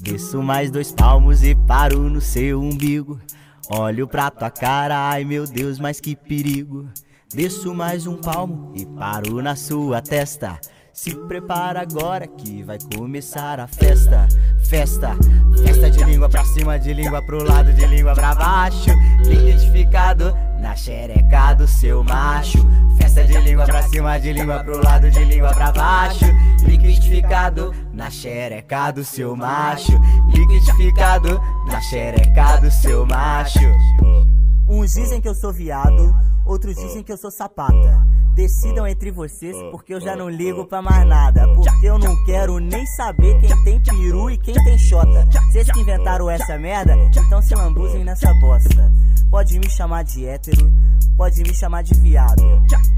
Desço 0.00 0.42
mais 0.42 0.70
dois 0.70 0.90
palmos 0.92 1.42
e 1.42 1.54
paro 1.54 2.08
no 2.08 2.22
seu 2.22 2.62
umbigo. 2.62 3.20
Olho 3.68 4.08
pra 4.08 4.30
tua 4.30 4.48
cara, 4.50 5.10
ai 5.10 5.26
meu 5.26 5.46
Deus, 5.46 5.78
mas 5.78 6.00
que 6.00 6.16
perigo. 6.16 6.88
Desço 7.34 7.74
mais 7.74 8.06
um 8.06 8.16
palmo 8.16 8.72
e 8.74 8.86
paro 8.86 9.42
na 9.42 9.56
sua 9.56 10.00
testa. 10.00 10.58
Se 10.92 11.14
prepara 11.26 11.80
agora 11.80 12.26
que 12.26 12.62
vai 12.62 12.76
começar 12.94 13.58
a 13.58 13.66
festa. 13.66 14.28
Festa, 14.68 15.16
festa 15.64 15.90
de 15.90 16.04
língua 16.04 16.28
pra 16.28 16.44
cima, 16.44 16.78
de 16.78 16.92
língua 16.92 17.22
pro 17.22 17.42
lado, 17.42 17.72
de 17.72 17.86
língua 17.86 18.14
pra 18.14 18.34
baixo. 18.34 18.90
Identificado 19.24 20.36
na 20.60 20.76
xereca 20.76 21.54
do 21.54 21.66
seu 21.66 22.04
macho. 22.04 22.58
Festa 22.98 23.24
de 23.24 23.38
língua 23.38 23.64
pra 23.64 23.82
cima, 23.82 24.18
de 24.18 24.32
língua 24.34 24.62
pro 24.62 24.84
lado, 24.84 25.10
de 25.10 25.24
língua 25.24 25.54
pra 25.54 25.72
baixo. 25.72 26.26
Liquidificado 26.62 27.74
na 27.92 28.10
xereca 28.10 28.90
do 28.90 29.02
seu 29.02 29.34
macho. 29.34 29.98
Liquidificado 30.28 31.40
na 31.66 31.80
xereca 31.80 32.58
do 32.58 32.70
seu 32.70 33.06
macho. 33.06 33.58
Uns 34.68 34.92
dizem 34.92 35.20
que 35.20 35.28
eu 35.28 35.34
sou 35.34 35.52
viado, 35.52 36.14
outros 36.44 36.76
dizem 36.76 37.02
que 37.02 37.12
eu 37.12 37.16
sou 37.16 37.30
sapata. 37.30 38.06
Decidam 38.34 38.86
entre 38.86 39.10
vocês, 39.10 39.54
porque 39.70 39.92
eu 39.92 40.00
já 40.00 40.16
não 40.16 40.28
ligo 40.28 40.66
pra 40.66 40.80
mais 40.80 41.06
nada. 41.06 41.46
Porque 41.54 41.86
eu 41.86 41.98
não 41.98 42.24
quero 42.24 42.58
nem 42.58 42.84
saber 42.86 43.38
quem 43.38 43.64
tem 43.64 43.80
peru 43.80 44.30
e 44.30 44.38
quem 44.38 44.54
tem 44.54 44.78
xota. 44.78 45.28
Vocês 45.50 45.70
que 45.70 45.80
inventaram 45.80 46.30
essa 46.30 46.58
merda, 46.58 46.96
então 47.14 47.42
se 47.42 47.54
lambuzem 47.54 48.04
nessa 48.04 48.32
bosta. 48.34 48.90
Pode 49.30 49.58
me 49.58 49.68
chamar 49.68 50.04
de 50.04 50.26
hétero, 50.26 50.70
pode 51.16 51.42
me 51.42 51.54
chamar 51.54 51.82
de 51.82 51.94
viado. 51.94 52.42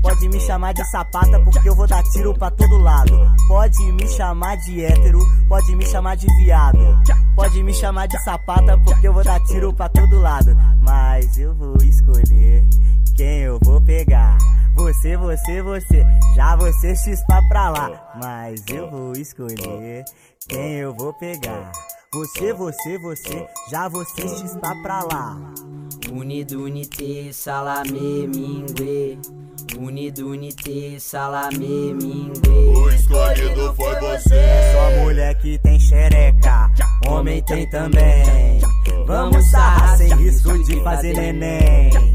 Pode 0.03 0.29
me 0.29 0.41
chamar 0.41 0.73
de 0.73 0.85
sapata, 0.91 1.41
porque 1.41 1.69
eu 1.69 1.75
vou 1.75 1.87
dar 1.87 2.03
tiro 2.05 2.35
pra 2.35 2.51
todo 2.51 2.79
lado. 2.79 3.13
Pode 3.49 3.93
me 3.93 4.07
chamar 4.09 4.57
de 4.57 4.85
hétero, 4.85 5.19
pode 5.49 5.75
me 5.75 5.85
chamar 5.87 6.17
de 6.17 6.27
viado. 6.37 6.79
Pode 7.35 7.63
me 7.63 7.75
chamar 7.75 8.07
de 8.07 8.23
sapata, 8.23 8.79
porque 8.79 9.09
eu 9.09 9.13
vou 9.13 9.25
dar 9.25 9.41
tiro 9.45 9.73
pra 9.73 9.89
todo 9.89 10.21
lado. 10.21 10.57
Mas 10.81 11.39
eu 11.39 11.55
vou 11.55 11.77
escolher 11.83 12.65
quem 13.15 13.43
eu 13.43 13.59
vou 13.63 13.81
pegar. 13.81 14.37
Você, 14.75 15.17
você, 15.17 15.63
você, 15.63 16.05
já 16.35 16.57
você 16.57 16.97
chispa 16.97 17.41
pra 17.49 17.71
lá. 17.71 18.13
Mas 18.21 18.65
eu 18.69 18.91
vou 18.91 19.13
escolher 19.13 20.05
quem 20.49 20.75
eu 20.75 20.93
vou 20.95 21.13
pegar. 21.15 21.71
Você, 22.13 22.53
você, 22.53 22.99
você, 22.99 23.47
já 23.71 23.89
você 23.89 24.29
chispa 24.29 24.75
pra 24.83 25.03
lá. 25.05 25.37
Unido, 26.13 26.65
unité, 26.65 27.33
salamé, 27.33 28.27
mingue. 28.27 29.19
Unido, 29.79 30.29
unité, 30.29 30.99
salamé, 30.99 31.95
mingue. 31.95 32.49
O 32.49 32.91
escolhido 32.91 33.75
foi 33.75 34.01
você. 34.01 34.43
Só 34.73 35.03
mulher 35.03 35.35
que 35.39 35.59
tem 35.59 35.79
xereca, 35.81 36.71
homem 37.09 37.43
tem 37.43 37.69
também. 37.69 38.61
Vamos 39.07 39.51
sarrar 39.51 39.97
sem 39.97 40.15
risco 40.17 40.57
de 40.65 40.83
fazer 40.83 41.15
neném. 41.15 42.14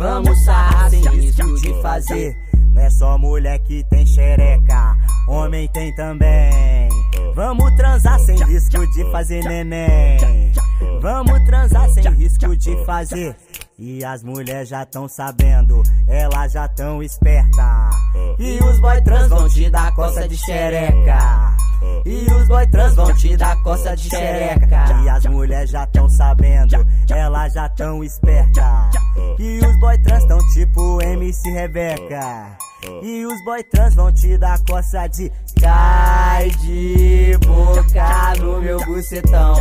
Vamos 0.00 0.44
sarrar 0.46 0.88
sem 0.88 1.06
risco 1.10 1.60
de 1.60 1.82
fazer. 1.82 2.34
Não 2.72 2.80
é 2.80 2.88
só 2.88 3.18
mulher 3.18 3.58
que 3.58 3.84
tem 3.84 4.06
xereca, 4.06 4.96
homem 5.28 5.68
tem 5.68 5.94
também. 5.94 6.88
Vamos 7.34 7.70
transar 7.76 8.18
sem 8.20 8.42
risco 8.44 8.90
de 8.92 9.04
fazer 9.12 9.44
neném. 9.44 10.54
Vamos 11.02 11.38
transar 11.44 11.86
sem 11.90 12.02
risco 12.14 12.56
de 12.56 12.82
fazer. 12.86 13.36
E 13.78 14.02
as 14.02 14.22
mulheres 14.22 14.70
já 14.70 14.86
tão 14.86 15.06
sabendo, 15.06 15.82
elas 16.08 16.52
já 16.52 16.66
tão 16.66 17.02
esperta. 17.02 17.90
E 18.38 18.58
os 18.64 18.80
boy 18.80 19.02
trans 19.02 19.28
vão 19.28 19.50
te 19.50 19.68
dar 19.68 19.94
coça 19.94 20.26
de 20.26 20.36
xereca. 20.38 21.59
E 22.04 22.26
os 22.32 22.48
boy 22.48 22.66
trans 22.66 22.94
vão 22.94 23.14
te 23.14 23.36
dar 23.36 23.56
coça 23.62 23.94
de 23.96 24.08
xereca. 24.08 25.02
E 25.04 25.08
as 25.08 25.26
mulheres 25.26 25.70
já 25.70 25.86
tão 25.86 26.08
sabendo, 26.08 26.86
elas 27.10 27.52
já 27.52 27.68
tão 27.70 28.02
esperta. 28.04 28.90
E 29.38 29.58
os 29.58 29.80
boy 29.80 29.98
trans 29.98 30.24
tão 30.26 30.38
tipo 30.54 31.02
MC 31.02 31.50
Rebeca. 31.50 32.58
E 33.02 33.26
os 33.26 33.44
boy 33.44 33.62
trans 33.64 33.94
vão 33.94 34.12
te 34.12 34.38
dar 34.38 34.58
coça 34.64 35.06
de 35.08 35.30
cai 35.60 36.50
de 36.50 37.38
boca 37.46 38.34
no 38.38 38.60
meu 38.60 38.78
bucetão. 38.86 39.54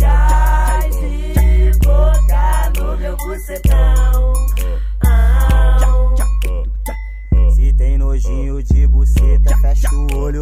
Cai 0.00 0.90
de 0.90 1.78
boca 1.78 2.72
no 2.76 2.96
meu 2.96 3.16
bucetão. 3.16 4.32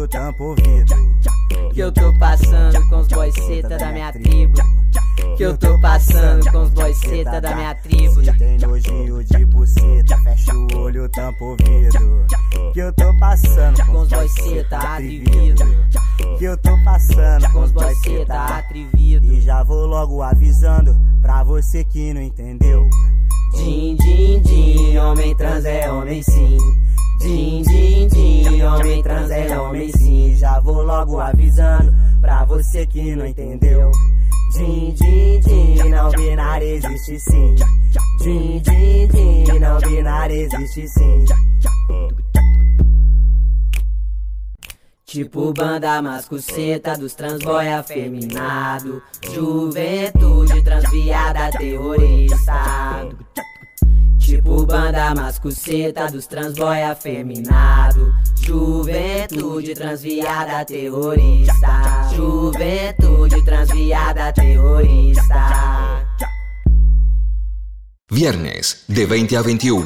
O 0.05 0.07
olho, 0.07 0.07
tampa 0.07 0.43
o 0.43 0.47
ouvido. 0.49 0.95
Que 1.73 1.79
eu 1.79 1.91
tô 1.91 2.13
passando 2.19 2.89
com 2.89 2.99
os 2.99 3.07
boy 3.07 3.31
ceta 3.31 3.77
da 3.77 3.91
minha 3.91 4.11
tribo. 4.11 4.53
Que 5.37 5.43
eu 5.43 5.57
tô 5.57 5.81
passando 5.81 6.51
com 6.51 6.61
os 6.61 6.69
boy 6.69 6.93
ceta 6.93 7.41
da 7.41 7.55
minha 7.55 7.75
tribo. 7.75 8.23
Se 8.23 8.33
tem 8.33 8.57
nojinho 8.59 9.23
de 9.23 9.45
buceta, 9.45 10.17
fecha 10.23 10.53
o 10.53 10.77
olho, 10.77 11.09
tampa 11.09 11.43
o 11.43 11.49
ouvido. 11.49 12.25
Que 12.73 12.79
eu 12.79 12.93
tô 12.93 13.19
passando 13.19 13.85
Com 13.85 13.99
os 13.99 14.09
boy 14.09 14.29
ceta 14.29 14.77
atrevido. 14.77 15.63
Que 16.37 16.45
eu 16.45 16.57
tô 16.57 16.83
passando 16.83 17.51
Com 17.51 17.59
os 17.61 17.71
boy 17.71 17.95
ceta 17.95 18.57
atrevido. 18.57 19.25
E 19.25 19.41
já 19.41 19.63
vou 19.63 19.85
logo 19.85 20.21
avisando 20.21 20.95
pra 21.21 21.43
você 21.43 21.83
que 21.83 22.13
não 22.13 22.21
entendeu. 22.21 22.87
Din, 23.55 23.95
din, 23.95 24.41
din, 24.41 24.97
homem 24.97 25.35
trans 25.35 25.65
é 25.65 25.91
homem 25.91 26.21
sim. 26.21 26.57
Din, 27.25 27.63
din, 27.63 28.07
din, 28.07 28.61
homem 28.61 29.01
trans 29.01 29.31
é 29.31 29.59
homem 29.59 29.89
sim. 29.89 30.35
Já 30.35 30.59
vou 30.59 30.83
logo 30.83 31.19
avisando 31.19 31.91
pra 32.21 32.45
você 32.45 32.85
que 32.85 33.15
não 33.15 33.25
entendeu. 33.25 33.89
Din, 34.55 34.93
din, 34.93 35.39
din, 35.39 35.89
não 35.89 36.11
binário 36.11 36.67
existe 36.67 37.19
sim. 37.19 37.55
Din, 38.21 38.61
din, 38.61 39.07
din, 39.07 39.59
não 39.59 39.79
binário 39.79 40.35
existe 40.35 40.87
sim. 40.87 41.25
Tipo 45.03 45.51
banda 45.51 46.01
mascuceta 46.03 46.95
dos 46.95 47.15
transboy 47.15 47.67
afeminado 47.69 49.01
Juventude 49.33 50.61
transviada 50.61 51.49
terrorista 51.57 53.07
Tipo 54.25 54.65
banda 54.65 55.13
mascuceta 55.13 56.07
dos 56.07 56.25
transboy 56.25 56.81
afeminado. 56.81 58.11
Juventude 58.43 59.75
transviada 59.75 60.65
terrorista. 60.65 62.09
Juventude 62.15 63.43
transviada 63.43 64.33
terrorista 64.33 66.04
Viernes 68.11 68.83
de 68.87 69.07
20 69.07 69.35
a 69.35 69.41
21. 69.41 69.85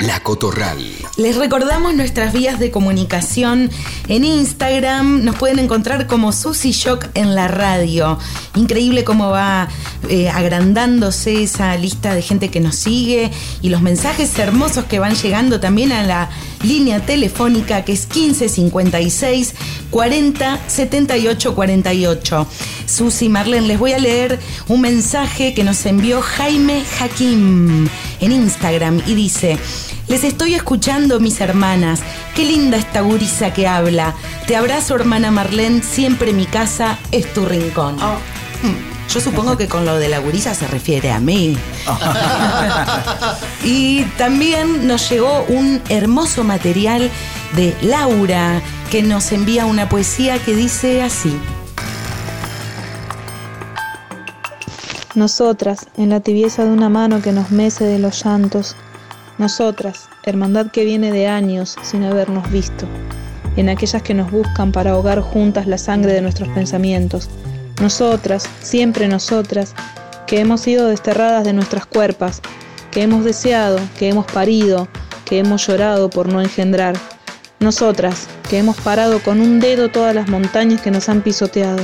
La 0.00 0.18
Cotorral. 0.24 0.84
Les 1.16 1.36
recordamos 1.36 1.94
nuestras 1.94 2.32
vías 2.32 2.58
de 2.58 2.72
comunicación. 2.72 3.70
En 4.08 4.24
Instagram 4.24 5.22
nos 5.22 5.36
pueden 5.36 5.60
encontrar 5.60 6.08
como 6.08 6.32
Susy 6.32 6.72
Shock 6.72 7.06
en 7.14 7.36
la 7.36 7.46
radio. 7.46 8.18
Increíble 8.56 9.04
cómo 9.04 9.30
va 9.30 9.68
eh, 10.08 10.28
agrandándose 10.28 11.44
esa 11.44 11.76
lista 11.76 12.16
de 12.16 12.22
gente 12.22 12.50
que 12.50 12.58
nos 12.58 12.74
sigue 12.74 13.30
y 13.62 13.68
los 13.68 13.80
mensajes 13.80 14.36
hermosos 14.40 14.86
que 14.86 14.98
van 14.98 15.14
llegando 15.14 15.60
también 15.60 15.92
a 15.92 16.02
la 16.02 16.30
línea 16.66 17.00
telefónica 17.00 17.84
que 17.84 17.92
es 17.92 18.06
1556 18.08 19.54
40 19.90 20.60
78 20.66 21.54
48. 21.54 22.46
Susy 22.86 23.28
Marlene, 23.28 23.66
les 23.66 23.78
voy 23.78 23.92
a 23.92 23.98
leer 23.98 24.38
un 24.68 24.80
mensaje 24.80 25.54
que 25.54 25.64
nos 25.64 25.84
envió 25.86 26.20
Jaime 26.22 26.82
Hakim 27.00 27.88
en 28.20 28.32
Instagram 28.32 29.02
y 29.06 29.14
dice. 29.14 29.58
Les 30.08 30.22
estoy 30.22 30.54
escuchando, 30.54 31.18
mis 31.18 31.40
hermanas. 31.40 32.00
Qué 32.36 32.44
linda 32.44 32.76
esta 32.76 33.00
gurisa 33.00 33.52
que 33.52 33.66
habla. 33.66 34.14
Te 34.46 34.54
abrazo, 34.54 34.94
hermana 34.94 35.32
Marlene. 35.32 35.82
Siempre 35.82 36.32
mi 36.32 36.46
casa 36.46 36.96
es 37.10 37.32
tu 37.34 37.44
rincón. 37.44 37.96
Mm, 37.96 38.95
Yo 39.08 39.20
supongo 39.20 39.56
que 39.56 39.68
con 39.68 39.84
lo 39.84 39.98
de 39.98 40.08
la 40.08 40.18
gurisa 40.18 40.54
se 40.54 40.66
refiere 40.66 41.10
a 41.10 41.20
mí. 41.20 41.56
y 43.64 44.02
también 44.18 44.86
nos 44.86 45.08
llegó 45.08 45.44
un 45.48 45.80
hermoso 45.88 46.44
material 46.44 47.10
de 47.54 47.76
Laura 47.82 48.60
que 48.90 49.02
nos 49.02 49.32
envía 49.32 49.66
una 49.66 49.88
poesía 49.88 50.38
que 50.38 50.54
dice 50.54 51.02
así. 51.02 51.36
Nosotras, 55.16 55.86
en 55.96 56.10
la 56.10 56.20
tibieza 56.20 56.64
de 56.64 56.70
una 56.70 56.90
mano 56.90 57.22
que 57.22 57.32
nos 57.32 57.50
mece 57.50 57.84
de 57.84 57.98
los 57.98 58.22
llantos. 58.22 58.76
Nosotras, 59.38 60.10
hermandad 60.24 60.70
que 60.70 60.84
viene 60.84 61.10
de 61.10 61.26
años 61.26 61.76
sin 61.82 62.04
habernos 62.04 62.50
visto. 62.50 62.86
En 63.56 63.70
aquellas 63.70 64.02
que 64.02 64.12
nos 64.12 64.30
buscan 64.30 64.72
para 64.72 64.90
ahogar 64.90 65.22
juntas 65.22 65.66
la 65.66 65.78
sangre 65.78 66.12
de 66.12 66.20
nuestros 66.20 66.50
pensamientos. 66.50 67.30
Nosotras, 67.80 68.48
siempre 68.62 69.06
nosotras, 69.06 69.74
que 70.26 70.40
hemos 70.40 70.62
sido 70.62 70.86
desterradas 70.86 71.44
de 71.44 71.52
nuestras 71.52 71.84
cuerpas, 71.84 72.40
que 72.90 73.02
hemos 73.02 73.24
deseado, 73.24 73.78
que 73.98 74.08
hemos 74.08 74.24
parido, 74.26 74.88
que 75.26 75.38
hemos 75.38 75.66
llorado 75.66 76.08
por 76.08 76.28
no 76.28 76.40
engendrar. 76.40 76.96
Nosotras, 77.60 78.28
que 78.48 78.58
hemos 78.58 78.76
parado 78.76 79.22
con 79.22 79.40
un 79.40 79.60
dedo 79.60 79.90
todas 79.90 80.14
las 80.14 80.28
montañas 80.28 80.80
que 80.80 80.90
nos 80.90 81.08
han 81.08 81.20
pisoteado, 81.20 81.82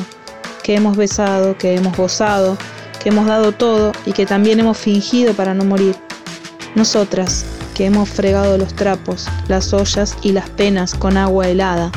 que 0.62 0.74
hemos 0.74 0.96
besado, 0.96 1.59
que 1.59 1.74
hemos 1.74 1.96
gozado, 1.96 2.57
que 3.02 3.11
hemos 3.11 3.26
dado 3.26 3.52
todo 3.52 3.92
y 4.07 4.12
que 4.12 4.24
también 4.24 4.61
hemos 4.61 4.78
fingido 4.78 5.35
para 5.35 5.52
no 5.52 5.64
morir. 5.64 5.96
Nosotras, 6.74 7.44
que 7.74 7.87
hemos 7.87 8.09
fregado 8.09 8.57
los 8.57 8.74
trapos, 8.74 9.26
las 9.48 9.72
ollas 9.74 10.16
y 10.22 10.33
las 10.33 10.48
penas 10.48 10.94
con 10.94 11.16
agua 11.16 11.48
helada, 11.48 11.90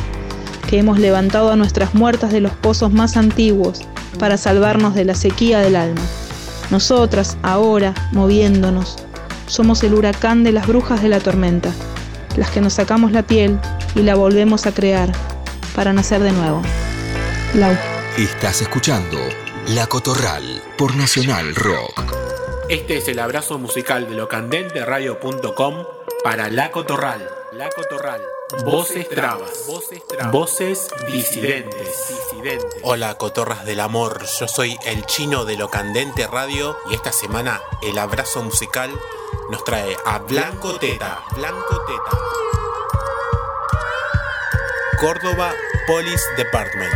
que 0.68 0.80
hemos 0.80 1.00
levantado 1.00 1.52
a 1.52 1.56
nuestras 1.56 1.94
muertas 1.94 2.32
de 2.32 2.42
los 2.42 2.52
pozos 2.54 2.92
más 2.92 3.18
antiguos 3.18 3.82
para 4.20 4.38
salvarnos 4.38 4.96
de 4.96 5.06
la 5.06 5.16
sequía 5.16 5.60
del 5.60 5.76
alma. 5.76 6.02
Nosotras, 6.72 7.38
ahora, 7.44 7.94
moviéndonos, 8.12 8.98
somos 9.48 9.84
el 9.84 9.94
huracán 9.94 10.44
de 10.44 10.52
las 10.52 10.68
brujas 10.68 11.02
de 11.02 11.10
la 11.10 11.20
tormenta, 11.20 11.72
las 12.38 12.50
que 12.50 12.62
nos 12.62 12.74
sacamos 12.74 13.12
la 13.12 13.24
piel 13.24 13.60
y 13.96 14.02
la 14.02 14.16
volvemos 14.16 14.66
a 14.66 14.74
crear 14.74 15.12
para 15.76 15.94
nacer 15.94 16.22
de 16.22 16.32
nuevo. 16.32 16.62
Lau. 17.54 17.76
Estás 18.18 18.62
escuchando 18.62 19.18
La 19.70 19.88
Cotorral 19.88 20.62
por 20.78 20.96
Nacional 20.96 21.54
Rock. 21.56 22.02
Este 22.70 22.98
es 22.98 23.08
el 23.08 23.20
abrazo 23.20 23.60
musical 23.60 24.10
de 24.10 24.16
locandenteradio.com 24.16 25.86
para 26.24 26.50
La 26.50 26.72
Cotorral. 26.72 27.28
La 27.54 27.70
Cotorral. 27.70 28.22
Voces 28.64 29.10
trabas. 29.10 29.66
Voces 30.32 30.88
disidentes. 31.12 32.14
Hola, 32.84 33.18
cotorras 33.18 33.66
del 33.66 33.80
amor. 33.80 34.24
Yo 34.40 34.48
soy 34.48 34.78
el 34.86 35.04
chino 35.08 35.46
de 35.46 35.58
Locandente 35.58 36.28
Radio 36.28 36.78
y 36.92 36.94
esta 36.94 37.12
semana 37.12 37.60
el 37.82 37.98
abrazo 37.98 38.44
musical 38.44 38.92
nos 39.50 39.64
trae 39.64 39.98
a 40.06 40.20
Blanco 40.20 40.78
Teta. 40.78 41.24
Blanco 41.36 41.86
Teta. 41.86 42.20
Córdoba 45.00 45.52
Police 45.88 46.26
Department. 46.38 46.94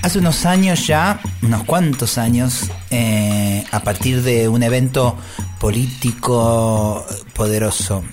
Hace 0.00 0.18
unos 0.18 0.46
años 0.46 0.86
ya, 0.86 1.20
unos 1.42 1.64
cuantos 1.64 2.16
años, 2.16 2.70
eh, 2.90 3.62
a 3.70 3.80
partir 3.80 4.22
de 4.22 4.48
un 4.48 4.62
evento 4.62 5.18
político 5.60 7.04
poderoso, 7.34 8.04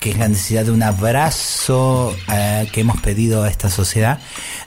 que 0.00 0.10
es 0.10 0.18
la 0.18 0.26
necesidad 0.26 0.64
de 0.64 0.72
un 0.72 0.82
abrazo 0.82 2.16
eh, 2.32 2.68
que 2.72 2.80
hemos 2.80 3.00
pedido 3.00 3.44
a 3.44 3.48
esta 3.48 3.70
sociedad, 3.70 4.18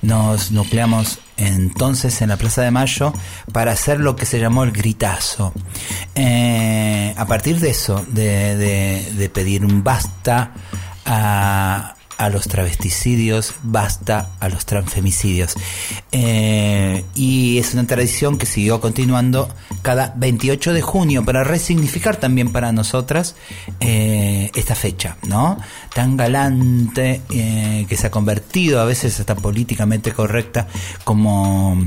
nos 0.01 0.51
nucleamos 0.51 1.19
entonces 1.37 2.21
en 2.21 2.29
la 2.29 2.37
Plaza 2.37 2.61
de 2.61 2.71
Mayo 2.71 3.13
para 3.51 3.71
hacer 3.73 3.99
lo 3.99 4.15
que 4.15 4.25
se 4.25 4.39
llamó 4.39 4.63
el 4.63 4.71
gritazo. 4.71 5.53
Eh, 6.15 7.13
a 7.17 7.25
partir 7.25 7.59
de 7.59 7.69
eso, 7.69 8.05
de, 8.07 9.31
pedir 9.33 9.65
un 9.65 9.83
basta 9.83 10.51
a, 11.05 11.95
los 12.29 12.47
travesticidios, 12.47 13.55
basta 13.63 14.29
a 14.39 14.49
los 14.49 14.65
transfemicidios. 14.65 15.55
Eh, 16.11 17.03
y 17.15 17.57
es 17.57 17.73
una 17.73 17.85
tradición 17.85 18.37
que 18.37 18.45
siguió 18.45 18.81
continuando 18.81 19.49
cada 19.81 20.13
28 20.15 20.73
de 20.73 20.81
junio 20.81 21.25
para 21.25 21.43
resignificar 21.43 22.17
también 22.17 22.51
para 22.51 22.71
nosotras 22.71 23.35
eh, 23.79 24.51
esta 24.55 24.75
fecha, 24.75 25.17
¿no? 25.27 25.57
Tan 25.93 26.17
galante 26.17 27.21
que 27.29 27.97
se 27.97 28.07
ha 28.07 28.11
convertido 28.11 28.81
a 28.81 28.85
veces 28.85 29.19
hasta 29.19 29.35
políticamente 29.35 30.11
correcta 30.11 30.67
como 31.03 31.77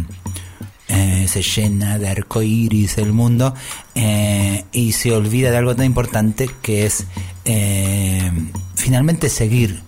eh, 0.91 1.27
se 1.29 1.43
llena 1.43 1.99
de 1.99 2.09
arcoíris 2.09 2.97
el 2.97 3.13
mundo 3.13 3.55
eh, 3.95 4.65
y 4.73 4.93
se 4.93 5.13
olvida 5.13 5.51
de 5.51 5.59
algo 5.59 5.77
tan 5.77 5.85
importante 5.85 6.49
que 6.63 6.87
es 6.87 7.05
eh, 7.45 8.33
finalmente 8.75 9.29
seguir 9.29 9.83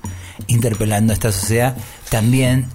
interpelando 0.47 1.13
a 1.13 1.15
esta 1.15 1.33
sociedad 1.33 1.77
también 2.11 2.67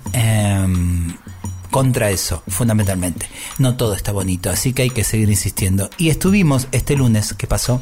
contra 1.75 2.09
eso, 2.09 2.41
fundamentalmente. 2.47 3.27
No 3.57 3.75
todo 3.75 3.95
está 3.95 4.13
bonito, 4.13 4.49
así 4.49 4.71
que 4.71 4.83
hay 4.83 4.91
que 4.91 5.03
seguir 5.03 5.29
insistiendo. 5.29 5.89
Y 5.97 6.07
estuvimos 6.07 6.69
este 6.71 6.95
lunes 6.95 7.33
que 7.33 7.47
pasó 7.47 7.81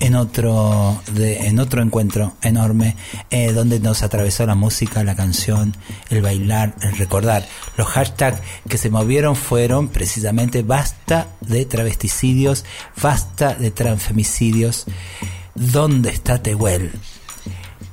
en 0.00 0.14
otro, 0.14 0.98
en 1.14 1.58
otro 1.58 1.82
encuentro 1.82 2.32
enorme, 2.40 2.96
eh, 3.28 3.52
donde 3.52 3.80
nos 3.80 4.02
atravesó 4.02 4.46
la 4.46 4.54
música, 4.54 5.04
la 5.04 5.14
canción, 5.14 5.76
el 6.08 6.22
bailar, 6.22 6.74
el 6.80 6.96
recordar. 6.96 7.46
Los 7.76 7.86
hashtags 7.88 8.40
que 8.66 8.78
se 8.78 8.88
movieron 8.88 9.36
fueron 9.36 9.88
precisamente 9.88 10.62
basta 10.62 11.28
de 11.42 11.66
travesticidios, 11.66 12.64
basta 13.02 13.54
de 13.56 13.70
transfemicidios. 13.70 14.86
¿Dónde 15.54 16.08
está 16.08 16.42
Tehuel? 16.42 16.92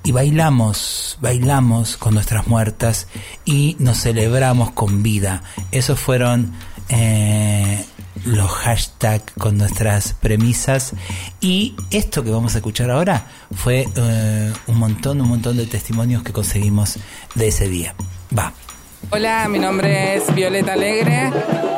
Y 0.04 0.12
bailamos, 0.12 1.18
bailamos 1.22 1.98
con 1.98 2.14
nuestras 2.14 2.48
muertas 2.48 3.08
y 3.46 3.76
nos 3.80 4.02
celebramos 4.02 4.72
con 4.72 5.04
vida. 5.04 5.44
Esos 5.72 6.00
fueron 6.00 6.54
eh, 6.90 7.86
los 8.26 8.50
hashtags 8.50 9.34
con 9.38 9.58
nuestras 9.58 10.14
premisas. 10.14 10.94
Y 11.40 11.76
esto 11.92 12.24
que 12.24 12.32
vamos 12.32 12.56
a 12.56 12.58
escuchar 12.58 12.90
ahora 12.90 13.28
fue 13.54 13.88
eh, 13.96 14.54
un 14.68 14.78
montón, 14.78 15.22
un 15.22 15.30
montón 15.30 15.58
de 15.58 15.68
testimonios 15.68 16.24
que 16.24 16.34
conseguimos 16.34 16.98
de 17.36 17.48
ese 17.48 17.68
día. 17.68 17.96
Va. 18.38 18.54
Hola, 19.10 19.48
mi 19.50 19.60
nombre 19.60 20.16
es 20.16 20.34
Violeta 20.34 20.74
Alegre. 20.74 21.32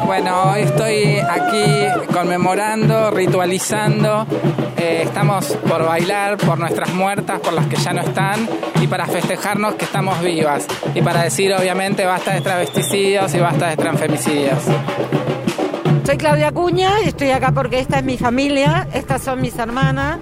Bueno, 0.05 0.51
hoy 0.51 0.61
estoy 0.61 1.17
aquí 1.17 1.87
conmemorando, 2.13 3.09
ritualizando. 3.11 4.27
Eh, 4.77 5.01
estamos 5.03 5.45
por 5.67 5.85
bailar 5.85 6.37
por 6.37 6.59
nuestras 6.59 6.93
muertas, 6.93 7.39
por 7.39 7.53
las 7.53 7.65
que 7.67 7.77
ya 7.77 7.93
no 7.93 8.01
están, 8.01 8.47
y 8.81 8.87
para 8.87 9.05
festejarnos 9.05 9.75
que 9.75 9.85
estamos 9.85 10.21
vivas. 10.21 10.67
Y 10.93 11.01
para 11.01 11.23
decir, 11.23 11.53
obviamente, 11.53 12.05
basta 12.05 12.33
de 12.33 12.41
travesticidios 12.41 13.33
y 13.33 13.39
basta 13.39 13.69
de 13.69 13.77
transfemicidios. 13.77 14.59
Soy 16.05 16.17
Claudia 16.17 16.51
Cuña 16.51 17.01
y 17.03 17.07
estoy 17.07 17.31
acá 17.31 17.53
porque 17.53 17.79
esta 17.79 17.99
es 17.99 18.03
mi 18.03 18.17
familia, 18.17 18.87
estas 18.93 19.21
son 19.21 19.39
mis 19.39 19.57
hermanas, 19.57 20.19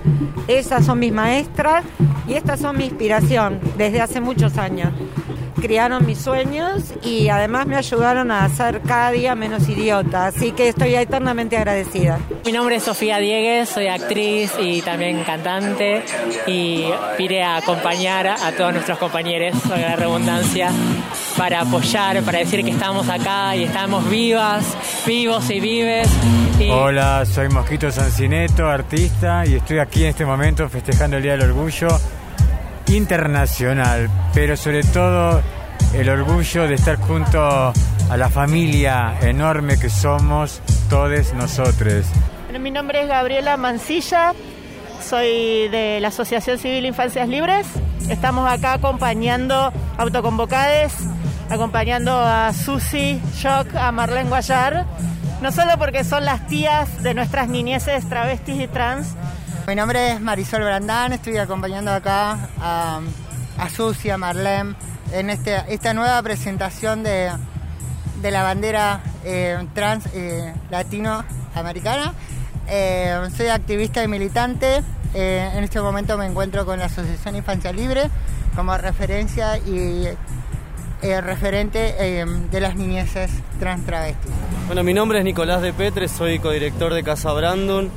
esas 0.47 0.85
son 0.85 0.99
mis 0.99 1.11
maestras 1.11 1.83
y 2.27 2.35
estas 2.35 2.59
son 2.59 2.77
mi 2.77 2.85
inspiración 2.85 3.59
desde 3.77 3.99
hace 3.99 4.21
muchos 4.21 4.57
años. 4.57 4.93
Criaron 5.59 6.05
mis 6.05 6.19
sueños 6.19 6.93
y 7.03 7.29
además 7.29 7.67
me 7.67 7.75
ayudaron 7.75 8.31
a 8.31 8.47
ser 8.49 8.81
cada 8.81 9.11
día 9.11 9.35
menos 9.35 9.67
idiota, 9.67 10.27
así 10.27 10.51
que 10.51 10.69
estoy 10.69 10.95
eternamente 10.95 11.57
agradecida. 11.57 12.19
Mi 12.45 12.51
nombre 12.51 12.77
es 12.77 12.83
Sofía 12.83 13.17
Diegues, 13.17 13.69
soy 13.69 13.87
actriz 13.87 14.53
y 14.59 14.81
también 14.81 15.23
cantante 15.23 16.03
y 16.47 16.85
vine 17.17 17.43
a 17.43 17.57
acompañar 17.57 18.27
a 18.27 18.51
todos 18.57 18.73
nuestros 18.73 18.97
compañeros, 18.97 19.61
sobre 19.61 19.81
la 19.81 19.95
redundancia, 19.95 20.71
para 21.37 21.61
apoyar, 21.61 22.21
para 22.23 22.39
decir 22.39 22.63
que 22.63 22.71
estamos 22.71 23.09
acá 23.09 23.55
y 23.55 23.63
estamos 23.63 24.09
vivas, 24.09 24.65
vivos 25.05 25.49
y 25.49 25.59
vives. 25.59 26.09
Y 26.59 26.69
Hola, 26.69 27.25
soy 27.25 27.49
Mosquito 27.49 27.91
Sancineto, 27.91 28.67
artista, 28.67 29.45
y 29.45 29.55
estoy 29.55 29.79
aquí 29.79 30.03
en 30.03 30.09
este 30.09 30.25
momento 30.25 30.67
festejando 30.69 31.17
el 31.17 31.23
Día 31.23 31.33
del 31.33 31.49
Orgullo 31.49 31.87
Internacional, 32.91 34.09
pero 34.33 34.57
sobre 34.57 34.83
todo 34.83 35.41
el 35.93 36.09
orgullo 36.09 36.67
de 36.67 36.75
estar 36.75 36.97
junto 36.97 37.39
a 37.41 38.17
la 38.17 38.29
familia 38.29 39.17
enorme 39.21 39.79
que 39.79 39.89
somos 39.89 40.61
todos 40.89 41.33
nosotros. 41.33 42.05
Bueno, 42.45 42.59
mi 42.59 42.69
nombre 42.69 43.03
es 43.03 43.07
Gabriela 43.07 43.55
Mancilla, 43.55 44.33
soy 45.01 45.69
de 45.69 45.99
la 46.01 46.09
Asociación 46.09 46.57
Civil 46.57 46.85
Infancias 46.85 47.29
Libres. 47.29 47.65
Estamos 48.09 48.49
acá 48.49 48.73
acompañando 48.73 49.71
autoconvocades, 49.97 50.93
acompañando 51.49 52.11
a 52.11 52.51
Susi 52.51 53.21
Shock, 53.35 53.73
a 53.75 53.93
Marlene 53.93 54.29
Guayar, 54.29 54.85
no 55.41 55.51
solo 55.53 55.71
porque 55.77 56.03
son 56.03 56.25
las 56.25 56.45
tías 56.47 57.01
de 57.03 57.13
nuestras 57.13 57.47
niñeces 57.47 58.07
travestis 58.09 58.59
y 58.59 58.67
trans. 58.67 59.15
Mi 59.67 59.75
nombre 59.75 60.13
es 60.13 60.21
Marisol 60.21 60.63
Brandán, 60.63 61.13
estoy 61.13 61.37
acompañando 61.37 61.91
acá 61.91 62.49
a, 62.59 62.99
a 63.57 63.69
Susi, 63.69 64.09
a 64.09 64.17
Marlene, 64.17 64.75
en 65.13 65.29
este, 65.29 65.55
esta 65.69 65.93
nueva 65.93 66.21
presentación 66.23 67.03
de, 67.03 67.31
la 68.23 68.43
bandera 68.43 69.01
eh, 69.23 69.57
trans 69.73 70.05
eh, 70.13 70.53
latinoamericana. 70.71 72.13
Eh, 72.67 73.19
soy 73.35 73.47
activista 73.47 74.03
y 74.03 74.07
militante. 74.07 74.81
Eh, 75.13 75.51
en 75.53 75.63
este 75.63 75.79
momento 75.79 76.17
me 76.17 76.25
encuentro 76.25 76.65
con 76.65 76.79
la 76.79 76.85
Asociación 76.85 77.35
Infancia 77.35 77.71
Libre 77.71 78.09
como 78.55 78.75
referencia 78.77 79.57
y 79.57 80.07
referente 81.01 81.95
de 82.51 82.59
las 82.59 82.75
niñeces 82.75 83.31
trans 83.59 83.85
travestis. 83.85 84.31
Bueno, 84.67 84.83
mi 84.83 84.93
nombre 84.93 85.19
es 85.19 85.25
Nicolás 85.25 85.61
de 85.61 85.73
Petre, 85.73 86.07
soy 86.07 86.37
codirector 86.39 86.93
de 86.93 87.03
Casa 87.03 87.31
Brandon 87.33 87.89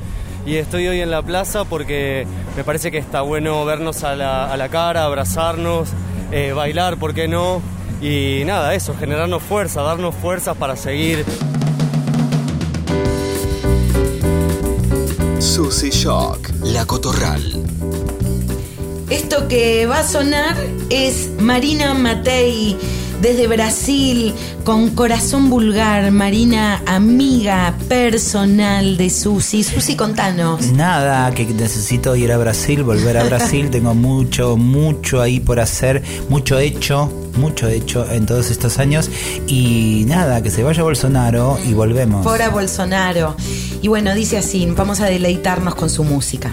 y 0.47 0.57
estoy 0.57 0.87
hoy 0.89 1.01
en 1.01 1.11
la 1.11 1.23
plaza 1.23 1.65
porque 1.65 2.27
me 2.57 2.65
parece 2.65 2.91
que 2.91 2.99
está 2.99 3.23
bueno 3.23 3.65
vernos 3.65 4.05
a 4.05 4.15
la, 4.15 4.53
a 4.53 4.57
la 4.57 4.69
cara, 4.69 5.05
abrazarnos, 5.05 5.89
eh, 6.33 6.53
bailar, 6.53 6.99
¿por 6.99 7.15
qué 7.15 7.29
no? 7.29 7.63
Y 8.03 8.43
nada, 8.45 8.75
eso, 8.75 8.95
generarnos 8.99 9.43
fuerza, 9.43 9.83
darnos 9.83 10.15
fuerzas 10.15 10.57
para 10.57 10.77
seguir. 10.77 11.25
Susy 15.39 15.91
Shock, 15.91 16.51
La 16.63 16.85
Cotorral. 16.85 17.65
Esto 19.11 19.47
que 19.49 19.87
va 19.87 20.01
a 20.01 20.05
sonar 20.05 20.57
es 20.91 21.31
Marina 21.39 21.95
Matei 21.95 22.77
desde 23.25 23.47
Brasil 23.47 24.35
con 24.65 24.91
corazón 24.91 25.49
vulgar. 25.49 26.11
Marina, 26.11 26.83
amiga 26.85 27.75
personal 27.89 28.99
de 28.99 29.09
Susi. 29.09 29.65
Susi, 29.65 29.97
contanos. 29.97 30.73
Nada, 30.73 31.31
que 31.31 31.47
necesito 31.47 32.15
ir 32.17 32.33
a 32.33 32.37
Brasil, 32.37 32.83
volver 32.83 33.17
a 33.17 33.25
Brasil. 33.25 33.71
Tengo 33.73 33.95
mucho, 33.95 34.59
mucho 34.59 35.23
ahí 35.23 35.41
por 35.41 35.59
hacer, 35.59 36.03
mucho 36.29 36.59
hecho, 36.59 37.11
mucho 37.39 37.67
hecho 37.67 38.07
en 38.11 38.27
todos 38.27 38.51
estos 38.51 38.79
años. 38.79 39.09
Y 39.47 40.05
nada, 40.07 40.43
que 40.43 40.51
se 40.51 40.63
vaya 40.63 40.83
Bolsonaro 40.83 41.59
y 41.67 41.73
volvemos. 41.73 42.25
Fora 42.25 42.51
Bolsonaro. 42.51 43.37
Y 43.81 43.89
bueno, 43.89 44.15
dice 44.15 44.37
así, 44.37 44.67
vamos 44.77 45.01
a 45.01 45.07
deleitarnos 45.07 45.75
con 45.75 45.89
su 45.89 46.05
música. 46.05 46.51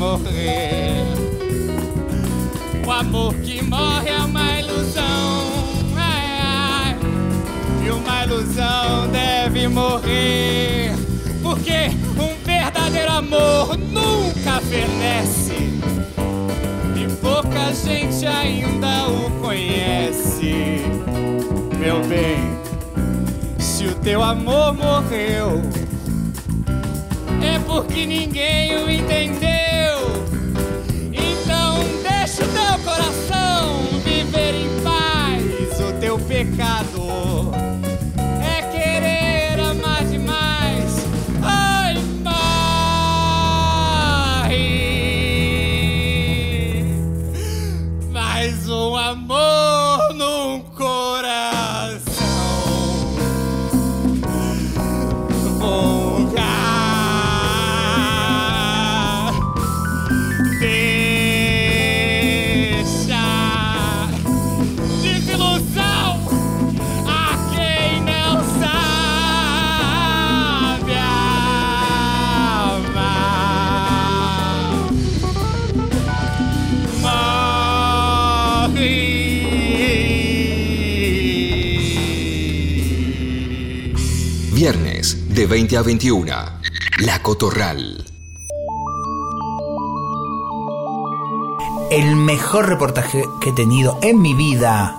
Morrer. 0.00 1.04
O 2.86 2.90
amor 2.90 3.34
que 3.34 3.62
morre 3.62 4.08
é 4.08 4.16
uma 4.16 4.58
ilusão. 4.58 5.46
Ai, 5.94 6.40
ai. 6.42 6.96
E 7.84 7.90
uma 7.90 8.24
ilusão 8.24 9.08
deve 9.12 9.68
morrer. 9.68 10.94
Porque 11.42 11.90
um 12.18 12.34
verdadeiro 12.42 13.12
amor 13.12 13.76
nunca 13.76 14.62
fenece. 14.62 15.68
E 16.96 17.16
pouca 17.20 17.74
gente 17.74 18.24
ainda 18.24 19.06
o 19.06 19.30
conhece. 19.42 20.80
Meu 21.78 22.02
bem, 22.06 22.38
se 23.58 23.84
o 23.84 23.94
teu 23.96 24.22
amor 24.22 24.72
morreu, 24.72 25.60
é 27.42 27.58
porque 27.66 28.06
ninguém 28.06 28.82
o 28.82 28.90
entendeu. 28.90 29.69
Pecado 36.60 37.50
é 38.42 38.60
querer 38.70 39.58
amar 39.60 40.04
demais. 40.04 41.06
Ai, 41.42 41.94
morre. 42.22 42.44
Mais 48.12 48.68
um 48.68 48.94
amor 48.94 49.69
de 85.40 85.46
20 85.46 85.76
a 85.78 85.82
21. 85.82 86.34
La 86.98 87.22
Cotorral. 87.22 88.04
El 91.90 92.16
mejor 92.16 92.68
reportaje 92.68 93.24
que 93.40 93.48
he 93.48 93.52
tenido 93.54 93.98
en 94.02 94.20
mi 94.20 94.34
vida, 94.34 94.98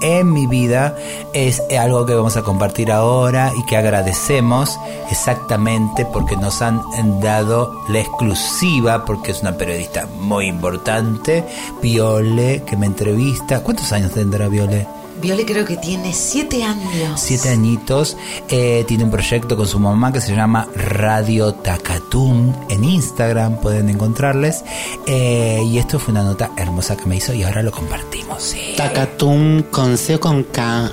en 0.00 0.32
mi 0.32 0.46
vida, 0.46 0.96
es 1.34 1.60
algo 1.78 2.06
que 2.06 2.14
vamos 2.14 2.38
a 2.38 2.42
compartir 2.42 2.90
ahora 2.90 3.52
y 3.54 3.66
que 3.66 3.76
agradecemos 3.76 4.78
exactamente 5.10 6.06
porque 6.06 6.38
nos 6.38 6.62
han 6.62 6.80
dado 7.20 7.74
la 7.90 8.00
exclusiva, 8.00 9.04
porque 9.04 9.32
es 9.32 9.42
una 9.42 9.58
periodista 9.58 10.08
muy 10.20 10.46
importante, 10.46 11.44
Viole, 11.82 12.62
que 12.64 12.78
me 12.78 12.86
entrevista. 12.86 13.62
¿Cuántos 13.62 13.92
años 13.92 14.12
tendrá 14.12 14.48
Viole? 14.48 14.86
Viole 15.20 15.46
creo 15.46 15.64
que 15.64 15.76
tiene 15.76 16.12
siete 16.12 16.62
años. 16.62 17.18
Siete 17.20 17.48
añitos. 17.48 18.16
Eh, 18.48 18.84
tiene 18.86 19.04
un 19.04 19.10
proyecto 19.10 19.56
con 19.56 19.66
su 19.66 19.78
mamá 19.78 20.12
que 20.12 20.20
se 20.20 20.34
llama 20.34 20.68
Radio 20.74 21.54
Tacatún. 21.54 22.54
En 22.68 22.84
Instagram 22.84 23.56
pueden 23.60 23.88
encontrarles. 23.88 24.64
Eh, 25.06 25.62
y 25.64 25.78
esto 25.78 25.98
fue 25.98 26.12
una 26.12 26.22
nota 26.22 26.50
hermosa 26.56 26.96
que 26.96 27.06
me 27.06 27.16
hizo 27.16 27.32
y 27.32 27.42
ahora 27.42 27.62
lo 27.62 27.70
compartimos. 27.70 28.42
sí. 28.42 28.74
Tacatum 28.76 29.62
con 29.64 29.96
C 29.96 30.16
o 30.16 30.20
con 30.20 30.44
K. 30.44 30.90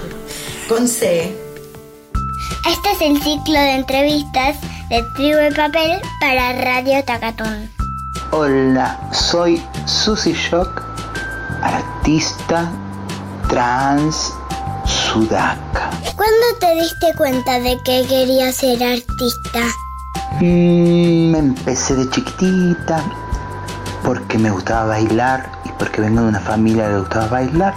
Con 0.70 0.88
C. 0.88 1.36
Este 2.70 2.92
es 2.94 3.02
el 3.02 3.22
ciclo 3.22 3.60
de 3.60 3.76
entrevistas 3.76 4.58
de 4.90 5.04
Tribu 5.16 5.38
de 5.38 5.52
Papel 5.52 6.00
para 6.22 6.54
Radio 6.54 7.04
Tacatún. 7.04 7.70
Hola, 8.32 9.10
soy 9.12 9.62
Susy 9.86 10.34
Shock, 10.34 10.82
artista 11.62 12.72
trans 13.54 14.34
sudaca. 14.84 15.92
¿Cuándo 16.16 16.46
te 16.60 16.74
diste 16.74 17.14
cuenta 17.16 17.60
de 17.60 17.78
que 17.84 18.04
querías 18.10 18.56
ser 18.56 18.82
artista? 18.82 19.60
Mm, 20.42 21.36
empecé 21.36 21.94
de 21.94 22.10
chiquitita 22.10 23.04
porque 24.04 24.40
me 24.40 24.50
gustaba 24.50 24.86
bailar 24.86 25.52
y 25.66 25.70
porque 25.78 26.02
vengo 26.02 26.22
de 26.22 26.30
una 26.30 26.40
familia 26.40 26.86
que 26.86 26.94
le 26.94 27.00
gustaba 27.02 27.28
bailar. 27.28 27.76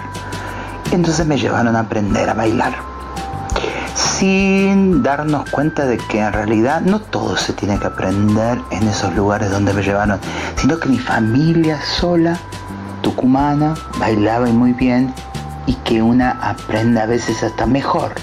Entonces 0.92 1.26
me 1.26 1.36
llevaron 1.36 1.76
a 1.76 1.80
aprender 1.80 2.30
a 2.30 2.32
bailar. 2.32 2.72
Sin 3.94 5.02
darnos 5.02 5.50
cuenta 5.50 5.84
de 5.84 5.98
que 5.98 6.20
en 6.20 6.32
realidad 6.32 6.80
no 6.80 7.00
todo 7.00 7.36
se 7.36 7.52
tiene 7.52 7.78
que 7.78 7.88
aprender 7.88 8.58
en 8.70 8.88
esos 8.88 9.14
lugares 9.14 9.50
donde 9.50 9.74
me 9.74 9.82
llevaron, 9.82 10.18
sino 10.56 10.78
que 10.78 10.88
mi 10.88 10.98
familia 10.98 11.78
sola, 11.98 12.38
tucumana, 13.02 13.74
bailaba 13.98 14.48
y 14.48 14.52
muy 14.52 14.72
bien 14.72 15.12
y 15.66 15.74
que 15.74 16.02
una 16.02 16.30
aprende 16.30 17.00
a 17.00 17.06
veces 17.06 17.42
hasta 17.42 17.66
mejor 17.66 18.14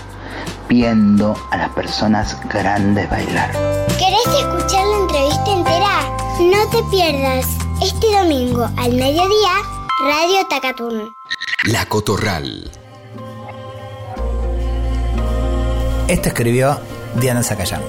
viendo 0.68 1.36
a 1.52 1.58
las 1.58 1.70
personas 1.70 2.38
grandes 2.50 3.10
bailar. 3.10 3.52
¿Querés 4.00 4.26
escuchar 4.26 4.86
la 4.86 4.98
entrevista 5.02 5.52
entera? 5.52 6.02
No 6.40 6.70
te 6.70 6.84
pierdas 6.90 7.46
este 7.82 8.12
domingo 8.12 8.70
al 8.78 8.94
mediodía 8.94 9.52
Radio 10.10 10.48
Tacatún. 10.50 11.16
La 11.66 11.86
Cotorral. 11.86 12.72
Esto 16.08 16.30
escribió 16.30 16.80
Diana 17.16 17.44
Zacayán. 17.44 17.82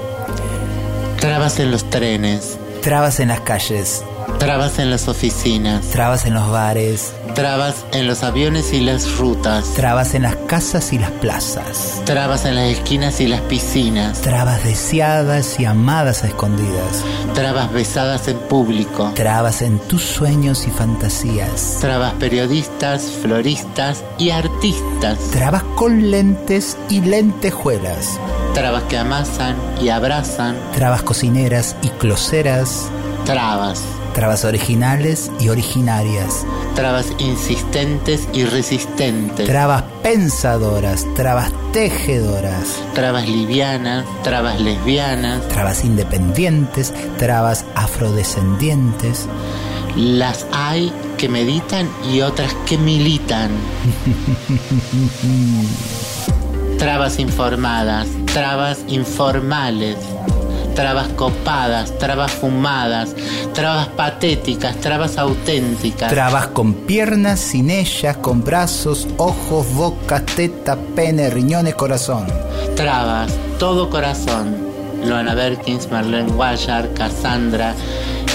Trabas 1.19 1.59
en 1.59 1.71
los 1.71 1.89
trenes. 1.91 2.59
Trabas 2.83 3.19
en 3.19 3.29
las 3.29 3.41
calles. 3.41 4.05
Trabas 4.39 4.79
en 4.79 4.91
las 4.91 5.09
oficinas. 5.09 5.87
Trabas 5.91 6.27
en 6.27 6.35
los 6.35 6.51
bares. 6.51 7.15
Trabas 7.35 7.85
en 7.93 8.07
los 8.07 8.23
aviones 8.23 8.73
y 8.73 8.81
las 8.81 9.17
rutas. 9.17 9.73
Trabas 9.75 10.15
en 10.15 10.23
las 10.23 10.37
casas 10.37 10.93
y 10.93 10.99
las 10.99 11.11
plazas. 11.11 12.01
Trabas 12.05 12.45
en 12.45 12.55
las 12.55 12.71
esquinas 12.71 13.21
y 13.21 13.27
las 13.27 13.41
piscinas. 13.43 14.21
Trabas 14.21 14.63
deseadas 14.63 15.59
y 15.59 15.65
amadas 15.65 16.25
a 16.25 16.29
escondidas. 16.29 17.05
Trabas 17.35 17.73
besadas 17.73 18.29
en 18.29 18.39
público. 18.39 19.11
Trabas 19.15 19.63
en 19.63 19.79
tus 19.79 20.03
sueños 20.03 20.67
y 20.67 20.71
fantasías. 20.71 21.79
Trabas 21.81 22.13
periodistas, 22.15 23.11
floristas 23.23 24.05
y 24.19 24.31
artistas. 24.31 25.19
Trabas 25.33 25.65
con 25.75 26.11
lentes 26.11 26.77
y 26.89 27.01
lentejuelas. 27.01 28.21
Trabas 28.55 28.85
que 28.85 28.99
amasan 28.99 29.57
y 29.81 29.89
abrazan. 29.89 30.57
Trabas 30.75 31.03
cocineras 31.03 31.77
y 31.83 31.89
closeras. 31.89 32.89
Trabas. 33.25 33.83
Trabas 34.15 34.45
originales 34.45 35.31
y 35.41 35.49
originarias. 35.49 36.47
Trabas 36.77 37.07
insistentes 37.19 38.29
y 38.33 38.45
resistentes. 38.45 39.47
Trabas 39.47 39.83
pensadoras. 40.05 41.05
Trabas 41.15 41.53
tejedoras. 41.73 42.81
Trabas 42.95 43.29
livianas. 43.29 44.07
Trabas 44.23 44.61
lesbianas. 44.61 45.49
Trabas 45.49 45.85
independientes. 45.85 46.95
Trabas 47.19 47.65
afrodescendientes. 47.75 49.27
Las 49.97 50.47
hay 50.53 50.93
que 51.19 51.29
meditan 51.29 51.89
y 52.13 52.21
otras 52.21 52.55
que 52.67 52.79
militan. 52.79 53.51
Trabas 56.79 57.19
informadas, 57.19 58.09
trabas 58.33 58.81
informales, 58.89 59.97
trabas 60.75 61.09
copadas, 61.09 61.97
trabas 61.99 62.33
fumadas, 62.33 63.15
trabas 63.55 63.89
patéticas, 63.89 64.77
trabas 64.77 65.19
auténticas. 65.19 66.11
Trabas 66.11 66.49
con 66.49 66.75
piernas, 66.75 67.41
sin 67.41 67.71
ellas, 67.71 68.17
con 68.19 68.45
brazos, 68.45 69.07
ojos, 69.17 69.73
bocas, 69.73 70.25
teta, 70.27 70.77
pene, 70.95 71.31
riñones, 71.31 71.75
corazón. 71.75 72.27
Trabas, 72.77 73.33
todo 73.59 73.89
corazón. 73.89 74.65
Loana 75.05 75.35
Berkins, 75.35 75.91
Marlene 75.91 76.33
Guayar, 76.33 76.93
Cassandra, 76.95 77.75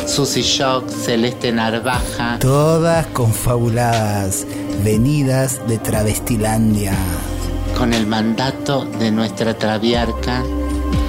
Susy 0.05 0.41
Shock, 0.41 0.89
Celeste 0.89 1.51
Narvaja. 1.51 2.37
Todas 2.39 3.07
confabuladas, 3.07 4.45
venidas 4.83 5.59
de 5.67 5.77
Travestilandia. 5.79 6.93
Con 7.77 7.93
el 7.93 8.05
mandato 8.05 8.85
de 8.85 9.11
nuestra 9.11 9.53
traviarca. 9.55 10.43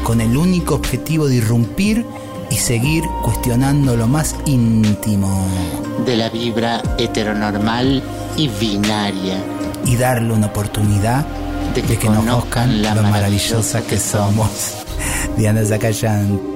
Con 0.05 0.21
el 0.21 0.37
único 0.37 0.75
objetivo 0.75 1.29
de 1.29 1.37
irrumpir 1.37 2.05
y 2.51 2.57
seguir 2.57 3.05
cuestionando 3.23 3.97
lo 3.97 4.09
más 4.09 4.35
íntimo. 4.47 5.47
De 6.05 6.17
la 6.17 6.29
vibra 6.29 6.83
heteronormal 6.99 8.03
y 8.37 8.49
binaria. 8.49 9.37
Y 9.85 9.97
darle 9.97 10.33
una 10.33 10.47
oportunidad 10.47 11.27
de 11.75 11.83
que, 11.83 11.89
de 11.89 11.99
que 11.99 12.07
conozcan 12.07 12.83
la 12.83 12.95
lo 12.95 13.03
maravillosa 13.03 13.83
que 13.83 13.99
somos. 13.99 14.75
Diana 15.37 15.65
Zacayán. 15.65 16.50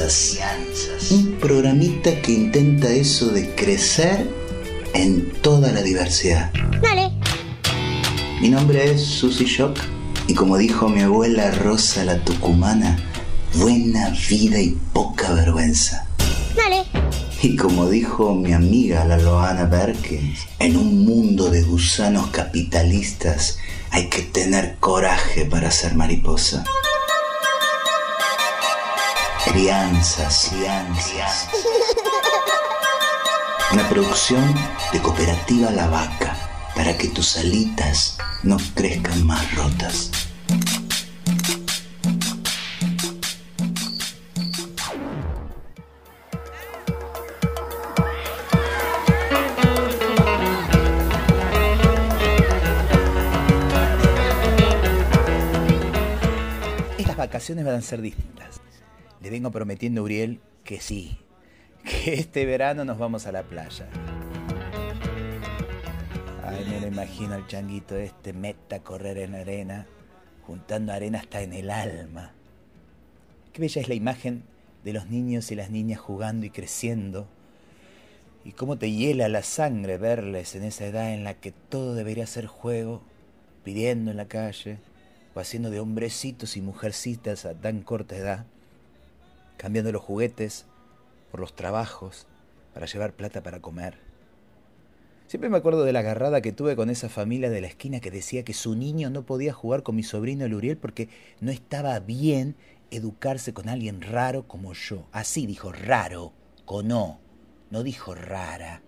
Crianzas. 0.00 1.10
Un 1.10 1.36
programita 1.38 2.22
que 2.22 2.32
intenta 2.32 2.88
eso 2.88 3.28
de 3.28 3.54
crecer 3.54 4.26
en 4.94 5.30
toda 5.42 5.72
la 5.72 5.82
diversidad. 5.82 6.50
Dale. 6.80 7.10
Mi 8.40 8.48
nombre 8.48 8.92
es 8.92 9.04
Susy 9.04 9.44
Shock 9.44 9.78
y 10.26 10.34
como 10.34 10.56
dijo 10.56 10.88
mi 10.88 11.02
abuela 11.02 11.50
Rosa 11.50 12.04
la 12.04 12.24
Tucumana, 12.24 12.98
buena 13.54 14.10
vida 14.28 14.58
y 14.58 14.70
poca 14.94 15.34
vergüenza. 15.34 16.06
Dale. 16.56 16.86
Y 17.42 17.56
como 17.56 17.88
dijo 17.90 18.34
mi 18.34 18.54
amiga 18.54 19.04
la 19.04 19.18
Loana 19.18 19.66
Berkins, 19.66 20.46
en 20.58 20.78
un 20.78 21.04
mundo 21.04 21.50
de 21.50 21.62
gusanos 21.62 22.28
capitalistas 22.28 23.58
hay 23.90 24.08
que 24.08 24.22
tener 24.22 24.76
coraje 24.80 25.44
para 25.44 25.70
ser 25.70 25.94
mariposa. 25.94 26.64
Crianzas, 29.52 30.48
crianzas. 30.48 31.48
Una 33.72 33.88
producción 33.88 34.54
de 34.92 35.02
Cooperativa 35.02 35.72
La 35.72 35.88
Vaca 35.88 36.36
para 36.76 36.96
que 36.96 37.08
tus 37.08 37.36
alitas 37.36 38.16
no 38.44 38.58
crezcan 38.74 39.26
más 39.26 39.54
rotas. 39.56 40.12
Estas 56.98 57.16
vacaciones 57.16 57.64
van 57.64 57.74
a 57.74 57.82
ser 57.82 58.00
distintas. 58.00 58.59
Le 59.20 59.28
vengo 59.28 59.50
prometiendo 59.50 60.00
a 60.00 60.04
Uriel 60.04 60.40
que 60.64 60.80
sí, 60.80 61.18
que 61.84 62.14
este 62.14 62.46
verano 62.46 62.84
nos 62.84 62.98
vamos 62.98 63.26
a 63.26 63.32
la 63.32 63.42
playa. 63.42 63.88
Ay, 66.44 66.64
me 66.68 66.80
lo 66.80 66.86
imagino 66.86 67.34
al 67.34 67.46
changuito 67.46 67.96
este 67.96 68.32
meta 68.32 68.80
correr 68.80 69.18
en 69.18 69.34
arena, 69.34 69.86
juntando 70.46 70.92
arena 70.92 71.18
hasta 71.18 71.42
en 71.42 71.52
el 71.52 71.70
alma. 71.70 72.32
Qué 73.52 73.60
bella 73.60 73.82
es 73.82 73.88
la 73.88 73.94
imagen 73.94 74.44
de 74.84 74.92
los 74.92 75.08
niños 75.08 75.50
y 75.50 75.54
las 75.54 75.70
niñas 75.70 76.00
jugando 76.00 76.46
y 76.46 76.50
creciendo. 76.50 77.28
Y 78.44 78.52
cómo 78.52 78.78
te 78.78 78.90
hiela 78.90 79.28
la 79.28 79.42
sangre 79.42 79.98
verles 79.98 80.54
en 80.54 80.64
esa 80.64 80.86
edad 80.86 81.12
en 81.12 81.24
la 81.24 81.34
que 81.34 81.52
todo 81.52 81.94
debería 81.94 82.26
ser 82.26 82.46
juego, 82.46 83.02
pidiendo 83.64 84.10
en 84.10 84.16
la 84.16 84.28
calle, 84.28 84.78
o 85.34 85.40
haciendo 85.40 85.68
de 85.68 85.78
hombrecitos 85.78 86.56
y 86.56 86.62
mujercitas 86.62 87.44
a 87.44 87.54
tan 87.54 87.82
corta 87.82 88.16
edad, 88.16 88.46
cambiando 89.60 89.92
los 89.92 90.00
juguetes 90.00 90.64
por 91.30 91.38
los 91.38 91.54
trabajos 91.54 92.26
para 92.72 92.86
llevar 92.86 93.12
plata 93.12 93.42
para 93.42 93.60
comer. 93.60 93.98
Siempre 95.26 95.50
me 95.50 95.58
acuerdo 95.58 95.84
de 95.84 95.92
la 95.92 95.98
agarrada 95.98 96.40
que 96.40 96.52
tuve 96.52 96.76
con 96.76 96.88
esa 96.88 97.10
familia 97.10 97.50
de 97.50 97.60
la 97.60 97.66
esquina 97.66 98.00
que 98.00 98.10
decía 98.10 98.42
que 98.42 98.54
su 98.54 98.74
niño 98.74 99.10
no 99.10 99.26
podía 99.26 99.52
jugar 99.52 99.82
con 99.82 99.96
mi 99.96 100.02
sobrino 100.02 100.46
el 100.46 100.54
Uriel 100.54 100.78
porque 100.78 101.10
no 101.42 101.50
estaba 101.50 102.00
bien 102.00 102.56
educarse 102.90 103.52
con 103.52 103.68
alguien 103.68 104.00
raro 104.00 104.48
como 104.48 104.72
yo. 104.72 105.06
Así 105.12 105.44
dijo, 105.44 105.72
raro, 105.72 106.32
con 106.64 106.90
O, 106.90 107.20
no 107.70 107.82
dijo 107.82 108.14
rara. 108.14 108.80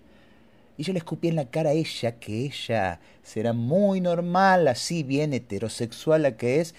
Y 0.78 0.84
yo 0.84 0.94
le 0.94 1.00
escupí 1.00 1.28
en 1.28 1.36
la 1.36 1.50
cara 1.50 1.70
a 1.70 1.74
ella 1.74 2.18
que 2.18 2.46
ella 2.46 2.98
será 3.22 3.52
muy 3.52 4.00
normal, 4.00 4.68
así 4.68 5.02
bien 5.02 5.34
heterosexual 5.34 6.22
la 6.22 6.38
que 6.38 6.62
es, 6.62 6.74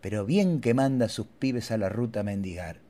pero 0.00 0.26
bien 0.26 0.60
que 0.60 0.74
manda 0.74 1.06
a 1.06 1.08
sus 1.08 1.26
pibes 1.38 1.70
a 1.70 1.78
la 1.78 1.88
ruta 1.88 2.20
a 2.20 2.24
mendigar. 2.24 2.87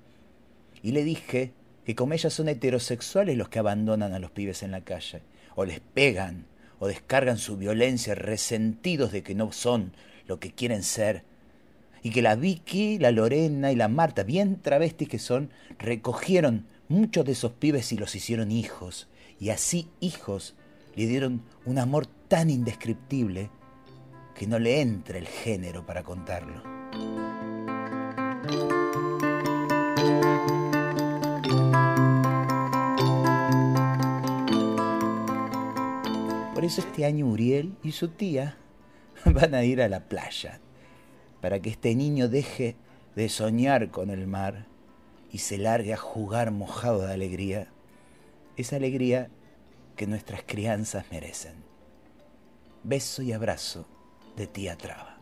Y 0.83 0.93
le 0.93 1.05
dije 1.05 1.53
que 1.85 1.95
como 1.95 2.14
ellas 2.14 2.33
son 2.33 2.49
heterosexuales 2.49 3.37
los 3.37 3.49
que 3.49 3.59
abandonan 3.59 4.12
a 4.12 4.18
los 4.18 4.31
pibes 4.31 4.62
en 4.62 4.70
la 4.70 4.83
calle, 4.83 5.22
o 5.55 5.64
les 5.64 5.81
pegan, 5.81 6.47
o 6.79 6.87
descargan 6.87 7.39
su 7.39 7.57
violencia 7.57 8.14
resentidos 8.14 9.12
de 9.12 9.22
que 9.22 9.35
no 9.35 9.53
son 9.53 9.93
lo 10.26 10.39
que 10.39 10.53
quieren 10.53 10.83
ser, 10.83 11.24
y 12.03 12.11
que 12.11 12.22
la 12.22 12.37
Vicky, 12.37 12.99
la 12.99 13.11
Lorena 13.11 13.72
y 13.72 13.76
la 13.76 13.89
Marta, 13.89 14.22
bien 14.22 14.61
travestis 14.61 15.09
que 15.09 15.18
son, 15.18 15.51
recogieron 15.79 16.66
muchos 16.89 17.24
de 17.24 17.33
esos 17.33 17.53
pibes 17.53 17.93
y 17.93 17.97
los 17.97 18.14
hicieron 18.14 18.53
hijos, 18.53 19.09
y 19.41 19.51
así 19.51 19.89
hijos 20.01 20.55
le 20.95 21.07
dieron 21.07 21.43
un 21.64 21.79
amor 21.79 22.07
tan 22.07 22.51
indescriptible 22.51 23.51
que 24.35 24.47
no 24.47 24.59
le 24.59 24.81
entra 24.81 25.18
el 25.18 25.26
género 25.26 25.85
para 25.85 26.03
contarlo. 26.03 26.62
Por 36.59 36.65
eso 36.65 36.81
este 36.81 37.05
año 37.05 37.25
Uriel 37.27 37.77
y 37.85 37.93
su 37.93 38.09
tía 38.09 38.57
van 39.25 39.55
a 39.55 39.63
ir 39.63 39.81
a 39.81 39.89
la 39.89 40.09
playa, 40.09 40.59
para 41.41 41.61
que 41.61 41.71
este 41.71 41.95
niño 41.95 42.29
deje 42.29 42.75
de 43.15 43.29
soñar 43.29 43.93
con 43.93 44.11
el 44.11 44.27
mar 44.27 44.67
y 45.31 45.39
se 45.39 45.57
largue 45.57 45.95
a 45.95 45.97
jugar 45.97 46.51
mojado 46.51 47.07
de 47.07 47.13
alegría, 47.13 47.69
esa 48.57 48.75
alegría 48.75 49.31
que 49.95 50.09
nuestras 50.09 50.43
crianzas 50.45 51.05
merecen. 51.13 51.55
Beso 52.83 53.23
y 53.23 53.31
abrazo 53.31 53.87
de 54.37 54.49
tía 54.49 54.77
Traba. 54.77 55.18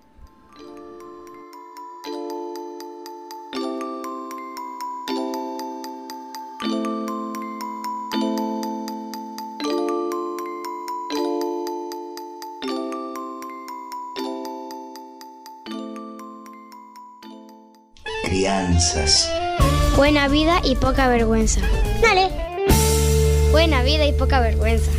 Buena 19.96 20.28
vida 20.28 20.60
y 20.62 20.76
poca 20.76 21.08
vergüenza. 21.08 21.60
Dale. 22.00 22.30
Buena 23.50 23.82
vida 23.82 24.04
y 24.04 24.12
poca 24.12 24.38
vergüenza. 24.40 24.92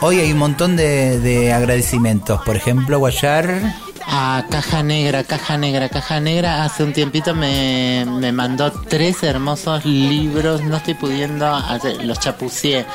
Hoy 0.00 0.20
hay 0.20 0.32
un 0.32 0.38
montón 0.38 0.76
de, 0.76 1.18
de 1.20 1.52
agradecimientos. 1.52 2.40
Por 2.42 2.56
ejemplo, 2.56 2.98
Guayar. 2.98 3.74
A 4.12 4.44
Caja 4.50 4.82
Negra, 4.82 5.22
Caja 5.22 5.56
Negra, 5.56 5.88
Caja 5.88 6.18
Negra, 6.18 6.64
hace 6.64 6.82
un 6.82 6.92
tiempito 6.92 7.32
me, 7.32 8.04
me 8.08 8.32
mandó 8.32 8.72
tres 8.72 9.22
hermosos 9.22 9.84
libros, 9.84 10.62
no 10.64 10.78
estoy 10.78 10.94
pudiendo, 10.94 11.46
hacer- 11.46 12.04
los 12.04 12.18
chapucié. 12.18 12.86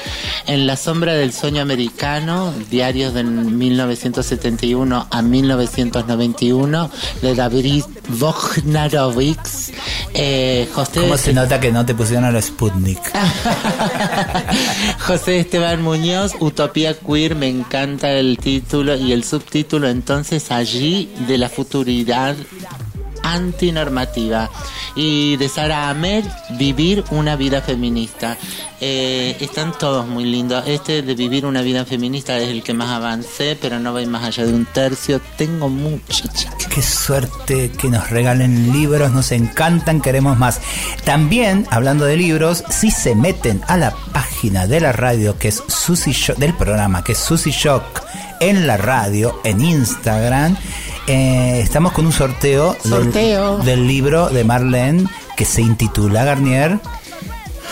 En 0.45 0.68
la 0.68 0.76
sombra 0.76 1.13
del 1.13 1.32
sueño 1.32 1.61
americano, 1.61 2.51
diarios 2.70 3.13
de 3.13 3.24
1971 3.24 5.07
a 5.09 5.22
1991, 5.22 6.91
de 7.22 7.36
David 7.36 7.84
Vognarowicz. 8.09 9.72
Eh, 10.18 10.70
José, 10.74 11.01
¿Cómo 11.01 11.18
se 11.18 11.34
nota 11.34 11.59
que 11.59 11.74
no 11.74 11.86
te 11.86 11.93
pusieron 11.93 12.24
a 12.24 12.32
la 12.32 12.41
Sputnik? 12.41 12.99
José 14.99 15.39
Esteban 15.39 15.82
Muñoz, 15.82 16.36
Utopía 16.39 16.97
Queer, 16.97 17.36
me 17.36 17.49
encanta 17.49 18.13
el 18.13 18.38
título 18.38 18.95
y 18.95 19.11
el 19.11 19.26
subtítulo, 19.26 19.89
entonces 19.89 20.51
allí 20.51 21.13
de 21.28 21.38
la 21.38 21.49
futuridad 21.49 22.38
antinormativa. 23.26 24.49
Y 24.95 25.36
de 25.38 25.49
Sara 25.49 25.89
Ahmed, 25.89 26.26
Vivir 26.51 27.03
una 27.09 27.36
vida 27.36 27.61
feminista. 27.61 28.38
Eh, 28.80 29.36
están 29.39 29.78
todos 29.78 30.07
muy 30.07 30.26
lindos. 30.26 30.63
Este 30.67 31.01
de 31.01 31.15
Vivir 31.15 31.45
una 31.45 31.61
vida 31.61 31.86
feminista 31.86 32.38
es 32.38 32.49
el 32.49 32.63
que 32.63 32.73
más 32.73 32.89
avancé, 32.89 33.57
pero 33.59 33.80
no 33.80 33.91
voy 33.91 34.05
más 34.05 34.23
allá 34.23 34.45
de 34.45 34.53
un 34.53 34.65
tercio. 34.65 35.19
Tengo 35.38 35.69
mucho, 35.69 36.28
chicas. 36.34 36.67
Qué 36.67 36.82
suerte 36.82 37.71
que 37.71 37.88
nos 37.89 38.09
regalen 38.09 38.71
libros, 38.73 39.11
nos 39.11 39.32
encantan, 39.32 40.01
queremos 40.01 40.38
más. 40.38 40.61
También, 41.03 41.65
hablando 41.71 42.05
de 42.05 42.17
libros, 42.17 42.63
si 42.69 42.91
se 42.91 43.15
meten 43.15 43.61
a 43.67 43.78
la 43.78 43.91
página 44.13 44.67
de 44.67 44.82
la 44.82 44.91
radio, 44.91 45.38
que 45.38 45.47
es 45.47 45.63
Susi 45.67 46.11
Shock, 46.11 46.38
del 46.38 46.53
programa, 46.53 47.03
que 47.03 47.13
es 47.13 47.17
Susi 47.17 47.51
Shock, 47.51 48.03
en 48.39 48.67
la 48.67 48.78
radio, 48.78 49.39
en 49.43 49.61
Instagram, 49.61 50.57
eh, 51.08 51.62
estamos 51.62 51.91
con 51.93 52.06
un 52.06 52.12
sorteo, 52.12 52.76
del- 52.84 52.91
Sorteo. 52.91 53.58
Del, 53.60 53.88
libro 53.88 54.30
de 54.30 54.43
Marlene 54.43 55.06
que 55.38 55.45
se 55.45 55.62
intitula 55.62 56.24
Garnier. 56.24 56.80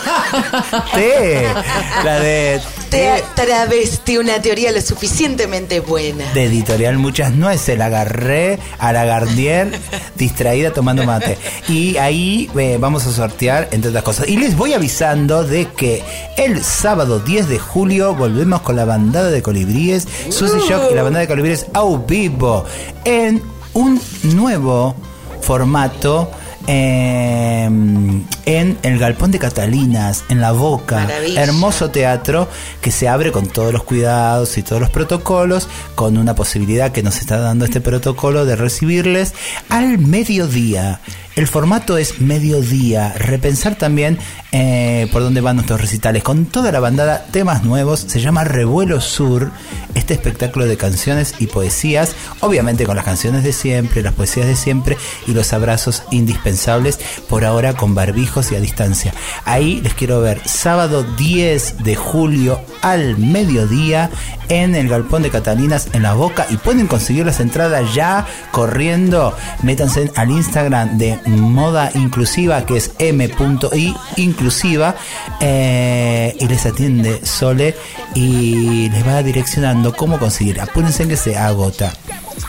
La 2.04 2.18
de 2.20 2.60
Te 2.94 3.24
travesti 3.34 4.18
una 4.18 4.40
teoría 4.40 4.70
lo 4.70 4.80
suficientemente 4.80 5.80
buena. 5.80 6.32
de 6.32 6.44
editorial 6.44 6.96
Muchas 6.96 7.32
Nueces. 7.32 7.76
La 7.76 7.86
agarré 7.86 8.60
a 8.78 8.92
la 8.92 9.04
Garnier 9.04 9.72
distraída 10.14 10.72
tomando 10.72 11.02
mate. 11.02 11.36
Y 11.68 11.96
ahí 11.96 12.48
eh, 12.56 12.76
vamos 12.78 13.04
a 13.04 13.10
sortear, 13.10 13.66
entre 13.72 13.88
otras 13.88 14.04
cosas. 14.04 14.28
Y 14.28 14.36
les 14.36 14.56
voy 14.56 14.74
avisando 14.74 15.42
de 15.42 15.66
que 15.72 16.04
el 16.36 16.62
sábado 16.62 17.18
10 17.18 17.48
de 17.48 17.58
julio 17.58 18.14
volvemos 18.14 18.60
con 18.60 18.76
la 18.76 18.84
bandada 18.84 19.32
de 19.32 19.42
colibríes, 19.42 20.06
Susy 20.28 20.60
Shock 20.68 20.92
y 20.92 20.94
la 20.94 21.02
bandada 21.02 21.22
de 21.22 21.28
colibríes 21.28 21.66
au 21.72 21.98
vivo, 22.06 22.64
en 23.04 23.42
un 23.72 24.00
nuevo 24.22 24.94
formato. 25.40 26.30
Eh, 26.66 27.64
en 28.46 28.78
el 28.82 28.98
Galpón 28.98 29.30
de 29.30 29.38
Catalinas, 29.38 30.24
en 30.28 30.40
La 30.40 30.52
Boca, 30.52 31.00
Maravilla. 31.00 31.42
hermoso 31.42 31.90
teatro 31.90 32.48
que 32.80 32.90
se 32.90 33.08
abre 33.08 33.32
con 33.32 33.46
todos 33.46 33.72
los 33.72 33.82
cuidados 33.84 34.56
y 34.58 34.62
todos 34.62 34.80
los 34.80 34.90
protocolos, 34.90 35.68
con 35.94 36.16
una 36.16 36.34
posibilidad 36.34 36.92
que 36.92 37.02
nos 37.02 37.18
está 37.18 37.38
dando 37.38 37.64
este 37.64 37.80
protocolo 37.80 38.44
de 38.44 38.56
recibirles 38.56 39.34
al 39.68 39.98
mediodía. 39.98 41.00
El 41.36 41.48
formato 41.48 41.98
es 41.98 42.20
mediodía, 42.20 43.12
repensar 43.18 43.74
también 43.74 44.18
eh, 44.52 45.08
por 45.10 45.20
dónde 45.20 45.40
van 45.40 45.56
nuestros 45.56 45.80
recitales, 45.80 46.22
con 46.22 46.46
toda 46.46 46.70
la 46.70 46.78
bandada, 46.78 47.26
temas 47.32 47.64
nuevos, 47.64 48.04
se 48.06 48.20
llama 48.20 48.44
Revuelo 48.44 49.00
Sur, 49.00 49.50
este 49.96 50.14
espectáculo 50.14 50.66
de 50.66 50.76
canciones 50.76 51.34
y 51.40 51.48
poesías, 51.48 52.14
obviamente 52.38 52.86
con 52.86 52.94
las 52.94 53.04
canciones 53.04 53.42
de 53.42 53.52
siempre, 53.52 54.00
las 54.02 54.12
poesías 54.12 54.46
de 54.46 54.54
siempre 54.54 54.96
y 55.26 55.32
los 55.32 55.52
abrazos 55.52 56.04
indispensables, 56.12 57.00
por 57.28 57.44
ahora 57.44 57.74
con 57.74 57.96
barbijos 57.96 58.52
y 58.52 58.54
a 58.54 58.60
distancia. 58.60 59.12
Ahí 59.44 59.80
les 59.80 59.94
quiero 59.94 60.20
ver, 60.20 60.40
sábado 60.46 61.02
10 61.02 61.82
de 61.82 61.96
julio 61.96 62.60
al 62.80 63.18
mediodía 63.18 64.08
en 64.48 64.74
el 64.74 64.88
Galpón 64.88 65.22
de 65.22 65.30
Catalinas 65.30 65.88
en 65.94 66.02
La 66.02 66.14
Boca. 66.14 66.46
Y 66.50 66.58
pueden 66.58 66.86
conseguir 66.86 67.26
las 67.26 67.40
entradas 67.40 67.92
ya 67.94 68.26
corriendo, 68.52 69.34
métanse 69.62 70.12
al 70.14 70.30
Instagram 70.30 70.98
de 70.98 71.18
Moda 71.26 71.90
Inclusiva 71.94 72.66
que 72.66 72.76
es 72.76 72.92
m.i 72.98 73.94
inclusiva 74.16 74.94
eh, 75.40 76.36
y 76.38 76.46
les 76.48 76.66
atiende 76.66 77.24
Sole 77.24 77.74
y 78.14 78.88
les 78.90 79.06
va 79.06 79.22
direccionando 79.22 79.94
cómo 79.94 80.18
conseguir. 80.18 80.60
Apúrense 80.60 81.04
en 81.04 81.08
que 81.08 81.16
se 81.16 81.36
agota. 81.36 81.92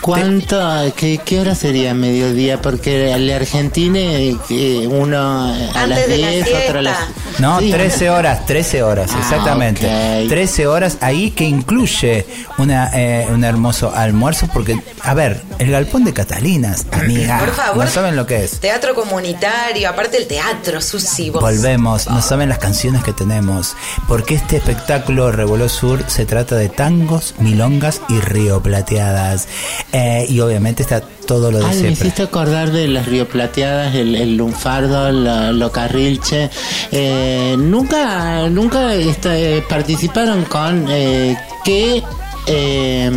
¿Cuánto, 0.00 0.60
qué, 0.96 1.18
qué 1.24 1.40
hora 1.40 1.54
sería 1.54 1.94
mediodía? 1.94 2.60
Porque 2.60 3.12
el 3.12 3.30
Argentina, 3.30 3.98
eh, 4.00 4.88
uno 4.88 5.46
a 5.46 5.52
las 5.52 5.76
Antes 5.76 6.08
de 6.08 6.18
la 6.18 6.30
10, 6.30 6.48
otro 6.66 6.78
a 6.78 6.82
las... 6.82 6.98
No, 7.38 7.60
Sí. 7.60 7.70
13 7.70 8.08
horas, 8.10 8.46
13 8.46 8.82
horas, 8.82 9.10
Ah, 9.14 9.18
exactamente. 9.20 9.86
ok. 10.22 10.28
13 10.28 10.66
horas 10.66 10.96
ahí 11.02 11.30
que 11.32 11.44
incluye 11.44 12.26
una, 12.58 12.90
eh, 12.94 13.26
un 13.30 13.44
hermoso 13.44 13.92
almuerzo 13.94 14.48
porque, 14.52 14.78
a 15.02 15.12
ver, 15.12 15.42
el 15.58 15.70
galpón 15.70 16.04
de 16.04 16.14
Catalinas, 16.14 16.86
amiga, 16.92 17.38
Por 17.38 17.50
favor. 17.52 17.84
no 17.84 17.90
saben 17.90 18.16
lo 18.16 18.26
que 18.26 18.44
es. 18.44 18.58
Teatro 18.60 18.94
comunitario, 18.94 19.88
aparte 19.90 20.16
el 20.16 20.26
teatro, 20.26 20.80
Susi, 20.80 21.28
vos. 21.30 21.42
Volvemos, 21.42 22.08
no 22.08 22.22
saben 22.22 22.48
las 22.48 22.58
canciones 22.58 23.04
que 23.04 23.12
tenemos, 23.12 23.76
porque 24.08 24.34
este 24.34 24.56
espectáculo 24.56 25.30
Revoló 25.30 25.68
Sur 25.68 26.04
se 26.08 26.24
trata 26.24 26.56
de 26.56 26.68
tangos, 26.70 27.34
milongas 27.38 28.00
y 28.08 28.18
río 28.20 28.62
plateadas. 28.62 29.46
Eh, 29.92 30.24
y 30.28 30.40
obviamente 30.40 30.82
está 30.82 31.02
todo 31.26 31.50
lo 31.50 31.58
de 31.58 31.64
Ay, 31.64 31.70
me 31.70 31.80
siempre. 31.80 31.92
hiciste 31.92 32.22
acordar 32.22 32.70
de 32.72 32.88
las 32.88 33.06
Río 33.06 33.28
Plateadas, 33.28 33.94
el, 33.94 34.14
el 34.14 34.36
lunfardo, 34.36 35.10
la- 35.12 35.52
lo 35.52 35.70
carrilche. 35.72 36.50
Eh, 36.92 37.56
nunca, 37.58 38.48
nunca 38.48 38.94
este, 38.94 39.62
participaron 39.68 40.44
con 40.44 40.86
eh, 40.88 41.36
qué, 41.64 42.02
eh, 42.46 43.10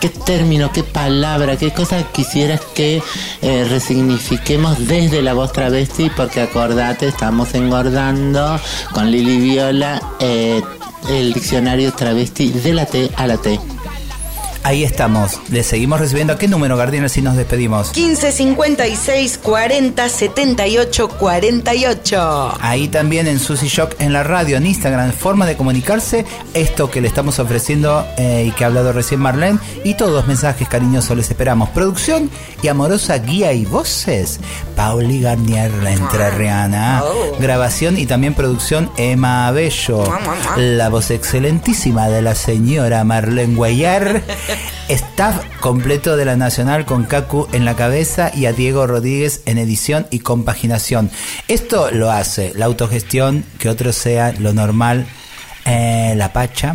qué 0.00 0.08
término, 0.08 0.72
qué 0.72 0.82
palabra, 0.82 1.56
qué 1.56 1.70
cosa 1.72 2.02
quisieras 2.12 2.60
que 2.74 3.02
eh, 3.42 3.66
resignifiquemos 3.68 4.86
desde 4.86 5.22
la 5.22 5.34
voz 5.34 5.52
travesti, 5.52 6.10
porque 6.16 6.40
acordate, 6.40 7.08
estamos 7.08 7.54
engordando 7.54 8.58
con 8.92 9.10
Lili 9.10 9.38
Viola 9.38 10.00
eh, 10.20 10.62
el 11.10 11.32
diccionario 11.34 11.92
travesti 11.92 12.50
de 12.50 12.72
la 12.72 12.86
T 12.86 13.10
a 13.16 13.26
la 13.26 13.36
T. 13.36 13.60
Ahí 14.64 14.82
estamos. 14.82 15.40
Le 15.50 15.62
seguimos 15.62 16.00
recibiendo. 16.00 16.32
¿A 16.32 16.38
qué 16.38 16.48
número, 16.48 16.78
Gardiner, 16.78 17.10
si 17.10 17.20
nos 17.20 17.36
despedimos? 17.36 17.90
15 17.90 18.32
56 18.32 19.38
40 19.42 20.08
78 20.08 21.08
48. 21.08 22.54
Ahí 22.62 22.88
también 22.88 23.26
en 23.26 23.38
Susy 23.38 23.68
Shock 23.68 23.96
en 23.98 24.14
la 24.14 24.22
radio, 24.22 24.56
en 24.56 24.64
Instagram, 24.64 25.12
forma 25.12 25.44
de 25.44 25.58
comunicarse, 25.58 26.24
esto 26.54 26.90
que 26.90 27.02
le 27.02 27.08
estamos 27.08 27.38
ofreciendo 27.38 28.06
eh, 28.16 28.46
y 28.48 28.52
que 28.52 28.64
ha 28.64 28.68
hablado 28.68 28.94
recién 28.94 29.20
Marlene, 29.20 29.58
y 29.84 29.94
todos 29.94 30.26
mensajes 30.26 30.66
cariñosos 30.66 31.14
les 31.14 31.28
esperamos. 31.28 31.68
Producción 31.68 32.30
y 32.62 32.68
amorosa 32.68 33.18
guía 33.18 33.52
y 33.52 33.66
voces, 33.66 34.40
Pauli 34.76 35.20
Garnier, 35.20 35.74
la 35.82 35.92
entrerriana. 35.92 37.02
Grabación 37.38 37.98
y 37.98 38.06
también 38.06 38.32
producción, 38.32 38.90
Emma 38.96 39.50
Bello. 39.50 40.04
La 40.56 40.88
voz 40.88 41.10
excelentísima 41.10 42.08
de 42.08 42.22
la 42.22 42.34
señora 42.34 43.04
Marlene 43.04 43.54
Guayar. 43.54 44.22
Staff 44.88 45.44
completo 45.60 46.16
de 46.16 46.24
la 46.24 46.36
Nacional 46.36 46.84
con 46.84 47.04
Cacu 47.04 47.48
en 47.52 47.64
la 47.64 47.76
cabeza 47.76 48.30
y 48.34 48.46
a 48.46 48.52
Diego 48.52 48.86
Rodríguez 48.86 49.42
en 49.46 49.58
edición 49.58 50.06
y 50.10 50.20
compaginación. 50.20 51.10
Esto 51.48 51.90
lo 51.90 52.10
hace 52.10 52.52
la 52.54 52.66
autogestión, 52.66 53.44
que 53.58 53.68
otro 53.68 53.92
sea 53.92 54.32
lo 54.32 54.52
normal, 54.52 55.06
eh, 55.64 56.14
la 56.16 56.32
Pacha 56.32 56.74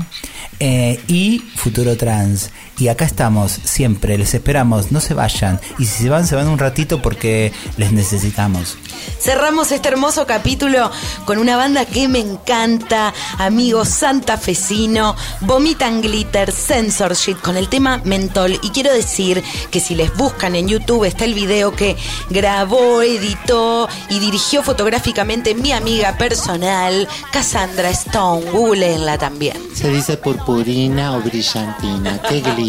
eh, 0.60 1.00
y 1.08 1.40
Futuro 1.56 1.96
Trans. 1.98 2.50
Y 2.80 2.88
acá 2.88 3.04
estamos 3.04 3.60
siempre, 3.66 4.18
les 4.18 4.34
esperamos, 4.34 4.92
no 4.94 5.02
se 5.02 5.14
vayan. 5.14 5.60
Y 5.78 5.86
si 5.86 6.04
se 6.04 6.10
van, 6.10 6.26
se 6.26 6.36
van 6.36 6.48
un 6.48 6.58
ratito 6.58 7.02
porque 7.02 7.52
les 7.76 7.92
necesitamos. 7.92 8.78
Cerramos 9.20 9.74
este 9.74 9.90
hermoso 9.90 10.26
capítulo 10.26 10.90
con 11.26 11.40
una 11.40 11.58
banda 11.58 11.84
que 11.86 12.08
me 12.08 12.20
encanta, 12.20 13.14
amigos 13.38 13.90
santafesino, 13.90 15.16
Vomitan 15.42 16.02
Glitter, 16.02 16.54
Censorship, 16.54 17.36
con 17.42 17.58
el 17.58 17.68
tema 17.68 18.02
Mentol. 18.06 18.58
Y 18.64 18.70
quiero 18.70 18.94
decir 18.94 19.44
que 19.72 19.82
si 19.82 19.94
les 19.94 20.16
buscan 20.16 20.56
en 20.56 20.70
YouTube 20.70 21.04
está 21.04 21.26
el 21.26 21.34
video 21.34 21.76
que 21.76 21.98
grabó, 22.30 23.02
editó 23.02 23.90
y 24.10 24.20
dirigió 24.20 24.64
fotográficamente 24.64 25.54
mi 25.54 25.74
amiga 25.74 26.18
personal, 26.18 27.08
Cassandra 27.34 27.90
Stone. 27.90 28.50
Googleenla 28.52 29.18
también. 29.18 29.58
Se 29.74 29.90
dice 29.90 30.16
purpurina 30.16 31.18
o 31.18 31.22
brillantina. 31.22 32.22
Qué 32.22 32.40
glitter. 32.40 32.69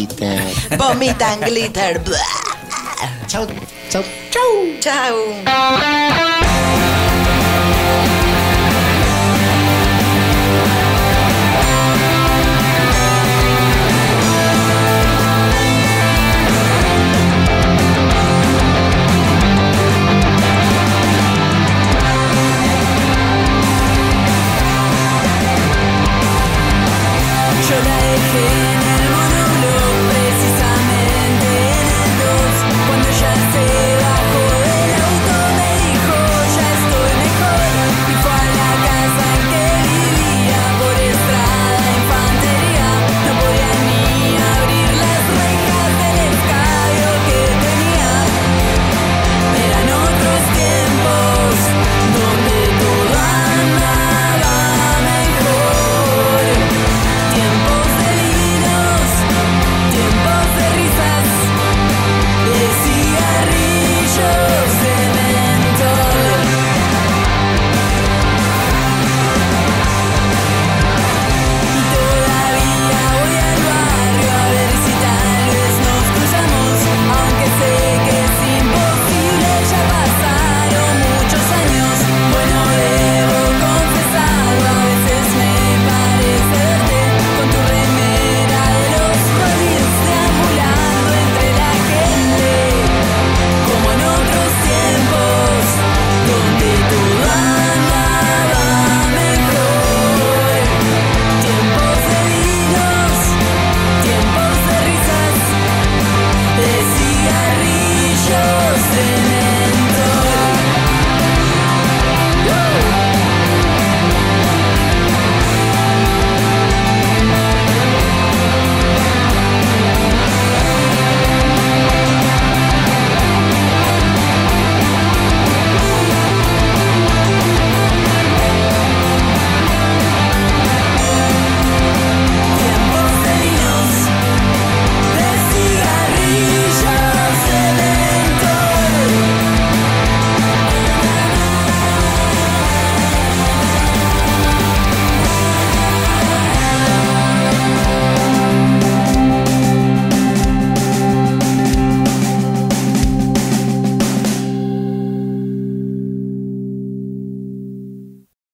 Vomitan 0.77 1.39
Glitter. 1.39 2.01
Chau, 3.27 3.45
chau. 3.89 4.03
Chau. 4.31 4.51
Chau. 4.81 5.15